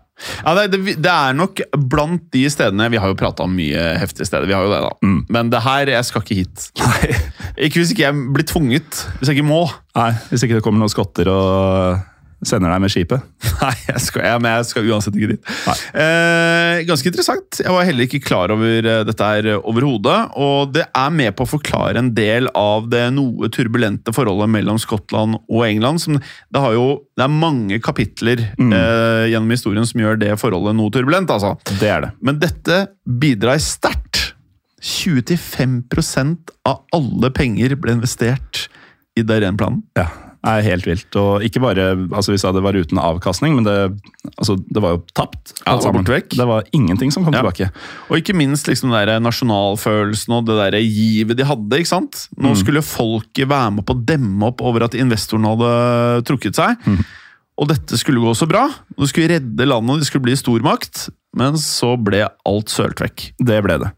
Det, 0.66 0.96
det 0.98 1.12
er 1.14 1.36
nok 1.38 1.62
blant 1.92 2.24
de 2.34 2.48
stedene 2.50 2.88
Vi 2.90 2.98
har 2.98 3.12
jo 3.12 3.18
prata 3.20 3.46
om 3.46 3.54
mye 3.54 3.84
heftige 4.02 4.26
steder, 4.26 4.48
vi 4.50 4.56
har 4.58 4.66
jo 4.66 4.72
det 4.74 4.82
da. 4.88 4.92
Mm. 5.06 5.20
Men 5.30 5.52
det 5.54 5.62
her, 5.62 5.92
jeg 5.94 6.06
skal 6.10 6.26
ikke 6.26 6.40
hit. 6.42 6.70
Nei. 6.82 7.14
Ikke 7.68 7.82
hvis 7.84 7.94
ikke 7.94 8.08
jeg 8.08 8.28
blir 8.34 8.48
tvunget. 8.50 9.04
Hvis 9.20 9.30
jeg 9.30 9.38
ikke 9.38 9.50
må. 9.52 9.64
Nei, 9.98 10.12
Hvis 10.32 10.44
ikke 10.46 10.58
det 10.58 10.66
kommer 10.66 10.82
noen 10.82 10.94
skotter 10.94 11.30
og 11.30 12.02
sender 12.46 12.70
deg 12.70 12.82
med 12.84 12.92
skipet. 12.94 13.24
Nei, 13.64 13.74
jeg 13.88 14.02
skal, 14.04 14.26
ja, 14.30 14.38
men 14.42 14.54
jeg 14.60 14.68
skal 14.70 14.90
uansett 14.92 15.16
ikke 15.18 15.32
dit. 15.34 15.52
Eh, 15.98 16.84
ganske 16.88 17.10
interessant. 17.10 17.62
Jeg 17.64 17.74
var 17.74 17.88
heller 17.88 18.06
ikke 18.06 18.22
klar 18.22 18.54
over 18.54 18.90
eh, 18.92 19.02
dette 19.08 19.30
her 19.32 19.50
eh, 19.54 19.64
overhodet. 19.66 20.18
Og 20.38 20.74
det 20.76 20.86
er 20.86 21.16
med 21.16 21.34
på 21.38 21.48
å 21.48 21.52
forklare 21.56 22.04
en 22.04 22.12
del 22.18 22.52
av 22.58 22.90
det 22.92 23.08
noe 23.16 23.50
turbulente 23.54 24.14
forholdet 24.16 24.52
mellom 24.54 24.78
Skottland 24.82 25.40
og 25.42 25.66
England. 25.66 26.04
Som, 26.04 26.20
det, 26.22 26.62
har 26.62 26.78
jo, 26.78 26.88
det 27.18 27.26
er 27.26 27.34
mange 27.34 27.82
kapitler 27.84 28.46
eh, 28.46 29.26
gjennom 29.32 29.56
historien 29.56 29.90
som 29.90 30.06
gjør 30.06 30.22
det 30.22 30.36
forholdet 30.42 30.78
noe 30.78 30.94
turbulent. 30.94 31.34
altså. 31.34 31.56
Det 31.82 31.90
er 31.90 32.06
det. 32.06 32.14
Men 32.22 32.42
dette 32.44 32.84
bidrar 33.04 33.62
sterkt. 33.64 34.34
20-5 34.78 35.80
av 36.70 36.84
alle 36.94 37.32
penger 37.34 37.74
ble 37.82 37.98
investert 37.98 38.68
i 39.18 39.24
Darien-planen. 39.26 39.82
Ja, 39.98 40.06
er 40.48 40.64
helt 40.66 40.88
vilt. 40.88 41.18
Og 41.20 41.44
ikke 41.46 41.62
bare 41.64 41.90
altså 42.08 42.34
vi 42.34 42.40
sa 42.42 42.52
det 42.56 42.64
var 42.66 42.78
uten 42.78 43.00
avkastning, 43.02 43.56
men 43.58 43.68
det, 43.68 43.76
altså, 44.38 44.56
det 44.68 44.82
var 44.84 44.96
jo 44.96 45.02
tapt. 45.18 45.54
Ja, 45.66 45.76
det 45.78 45.92
var. 45.94 46.24
Det 46.32 46.48
var 46.50 46.64
ingenting 46.76 47.12
som 47.14 47.26
kom 47.28 47.34
Ja. 47.36 47.42
tilbake. 47.44 47.70
Og 48.10 48.18
ikke 48.22 48.36
minst 48.38 48.68
liksom 48.72 48.92
den 48.96 49.24
nasjonalfølelsen 49.28 50.34
og 50.38 50.46
det 50.48 50.58
der 50.60 50.80
givet 50.82 51.38
de 51.38 51.46
hadde. 51.48 51.78
ikke 51.82 51.92
sant? 51.94 52.28
Nå 52.38 52.56
skulle 52.58 52.82
folket 52.86 53.48
være 53.50 53.72
med 53.78 53.86
på 53.86 53.94
å 53.96 54.06
demme 54.06 54.48
opp 54.52 54.62
over 54.62 54.84
at 54.88 54.96
investorene 54.98 55.54
hadde 55.56 56.26
trukket 56.30 56.56
seg. 56.56 56.76
Og 57.58 57.68
dette 57.72 57.98
skulle 57.98 58.22
gå 58.22 58.34
så 58.38 58.46
bra. 58.48 58.68
Det 58.98 59.10
skulle 59.10 59.32
redde 59.40 59.66
landet, 59.66 60.00
det 60.04 60.08
skulle 60.10 60.28
bli 60.28 60.36
stormakt. 60.38 61.10
Men 61.38 61.58
så 61.58 61.96
ble 62.02 62.28
alt 62.46 62.70
sølt 62.70 63.02
vekk. 63.02 63.32
Det 63.42 63.62
ble 63.66 63.80
det. 63.82 63.90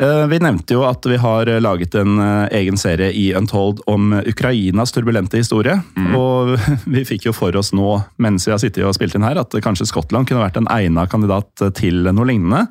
Eh, 0.00 0.26
Vi 0.32 0.38
nevnte 0.40 0.72
jo 0.78 0.84
at 0.88 1.04
vi 1.04 1.18
har 1.20 1.50
laget 1.60 1.94
en 2.00 2.18
eh, 2.18 2.48
egen 2.60 2.78
serie 2.80 3.10
i 3.12 3.30
Untold 3.36 3.82
om 3.90 4.14
Ukrainas 4.26 4.92
turbulente 4.96 5.36
historie. 5.40 5.76
Og 6.16 6.54
vi 6.94 7.04
fikk 7.04 7.26
jo 7.28 7.34
for 7.36 7.56
oss 7.60 7.72
nå, 7.76 7.98
mens 8.22 8.48
vi 8.48 8.54
har 8.54 8.62
sittet 8.62 8.86
og 8.88 8.96
spilt 8.96 9.14
inn 9.18 9.26
her, 9.28 9.40
at 9.42 9.52
kanskje 9.64 9.88
Skottland 9.90 10.28
kunne 10.30 10.44
vært 10.46 10.56
en 10.60 10.70
egna 10.72 11.04
kandidat 11.10 11.68
til 11.76 12.06
noe 12.08 12.24
lignende. 12.30 12.66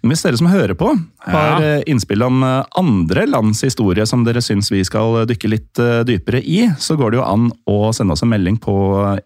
Men 0.00 0.14
hvis 0.14 0.22
dere 0.24 0.38
som 0.40 0.48
hører 0.48 0.72
på, 0.80 0.94
har 1.26 1.60
Ja. 1.60 1.74
eh, 1.76 1.82
innspill 1.92 2.22
om 2.24 2.38
eh, 2.42 2.62
andre 2.80 3.26
lands 3.28 3.60
historie 3.66 4.06
som 4.08 4.22
dere 4.24 4.40
syns 4.40 4.70
vi 4.72 4.80
skal 4.88 5.26
dykke 5.28 5.50
litt 5.52 5.76
eh, 5.82 6.00
dypere 6.08 6.40
i, 6.40 6.62
så 6.80 6.96
går 6.96 7.10
det 7.12 7.18
jo 7.20 7.26
an 7.28 7.50
å 7.68 7.92
sende 7.92 8.16
oss 8.16 8.24
en 8.24 8.32
melding 8.32 8.56
på 8.64 8.72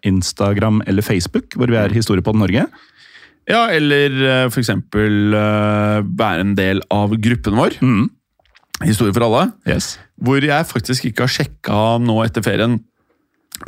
Instagram 0.03 0.81
eller 0.85 1.01
Facebook, 1.07 1.55
hvor 1.55 1.71
vi 1.71 1.79
er 1.79 1.95
Historiepodden 1.95 2.43
Norge. 2.43 2.65
Ja, 3.49 3.67
eller 3.69 4.15
eh, 4.25 4.47
for 4.49 4.61
eksempel 4.63 5.35
eh, 5.37 5.99
være 6.17 6.45
en 6.45 6.55
del 6.57 6.81
av 6.93 7.13
gruppen 7.21 7.57
vår. 7.59 7.77
Mm. 7.81 8.07
Historie 8.83 9.13
for 9.15 9.27
alle. 9.27 9.47
Yes. 9.69 9.95
Hvor 10.21 10.43
jeg 10.43 10.67
faktisk 10.67 11.07
ikke 11.07 11.27
har 11.27 11.33
sjekka 11.35 11.81
nå 12.03 12.19
etter 12.25 12.43
ferien 12.45 12.79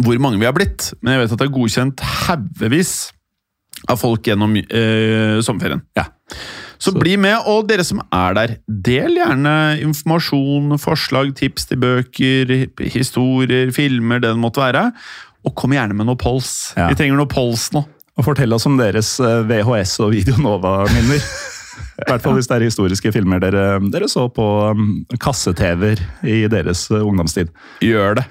hvor 0.03 0.19
mange 0.19 0.39
vi 0.41 0.47
har 0.47 0.55
blitt. 0.55 0.91
Men 0.99 1.15
jeg 1.15 1.23
vet 1.23 1.35
at 1.35 1.41
det 1.41 1.47
er 1.47 1.55
godkjent 1.55 2.03
haugevis 2.27 2.95
av 3.87 3.99
folk 4.01 4.25
gjennom 4.27 4.55
eh, 4.57 5.37
sommerferien. 5.45 5.83
Ja. 5.97 6.09
Så, 6.77 6.91
bli 6.93 7.15
med, 7.17 7.39
og 7.49 7.65
dere 7.69 7.85
som 7.87 8.03
er 8.13 8.35
der, 8.37 8.51
del 8.67 9.17
gjerne 9.17 9.53
informasjon, 9.81 10.75
forslag, 10.81 11.31
tips 11.37 11.65
til 11.71 11.79
bøker, 11.81 12.53
historier, 12.93 13.71
filmer, 13.73 14.21
det 14.21 14.35
det 14.35 14.41
måtte 14.41 14.61
være. 14.61 14.89
Og 15.47 15.55
kom 15.57 15.73
gjerne 15.73 15.97
med 15.97 16.09
noe 16.09 16.19
pols. 16.19 16.73
Ja. 16.77 16.89
Vi 16.91 16.99
trenger 16.99 17.17
noe 17.17 17.31
pols 17.31 17.71
nå. 17.73 17.85
Og 18.17 18.25
fortell 18.25 18.53
oss 18.55 18.65
om 18.69 18.77
deres 18.79 19.15
eh, 19.21 19.43
VHS- 19.49 19.99
og 20.05 20.13
Videonova-minner. 20.15 21.21
I 21.97 22.05
hvert 22.09 22.23
fall 22.23 22.37
hvis 22.37 22.47
det 22.49 22.55
er 22.57 22.65
historiske 22.65 23.11
filmer 23.13 23.41
dere, 23.41 23.65
dere 23.93 24.07
så 24.09 24.25
på 24.33 24.45
um, 24.73 24.87
kasse-TV-er 25.21 26.01
i 26.25 26.39
deres 26.49 26.87
eh, 26.93 27.03
ungdomstid. 27.05 27.51
Gjør 27.85 28.19
det. 28.19 28.25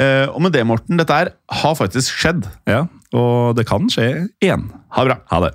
Eh, 0.00 0.26
og 0.28 0.40
med 0.44 0.54
det, 0.56 0.64
Morten, 0.68 1.00
dette 1.00 1.16
her 1.16 1.32
har 1.62 1.76
faktisk 1.76 2.16
skjedd. 2.20 2.48
Ja, 2.68 2.86
Og 3.16 3.56
det 3.56 3.66
kan 3.68 3.88
skje 3.92 4.28
igjen. 4.44 4.68
Ha 4.96 5.04
det 5.04 5.12
bra. 5.12 5.18
Ha 5.32 5.40
det. 5.46 5.54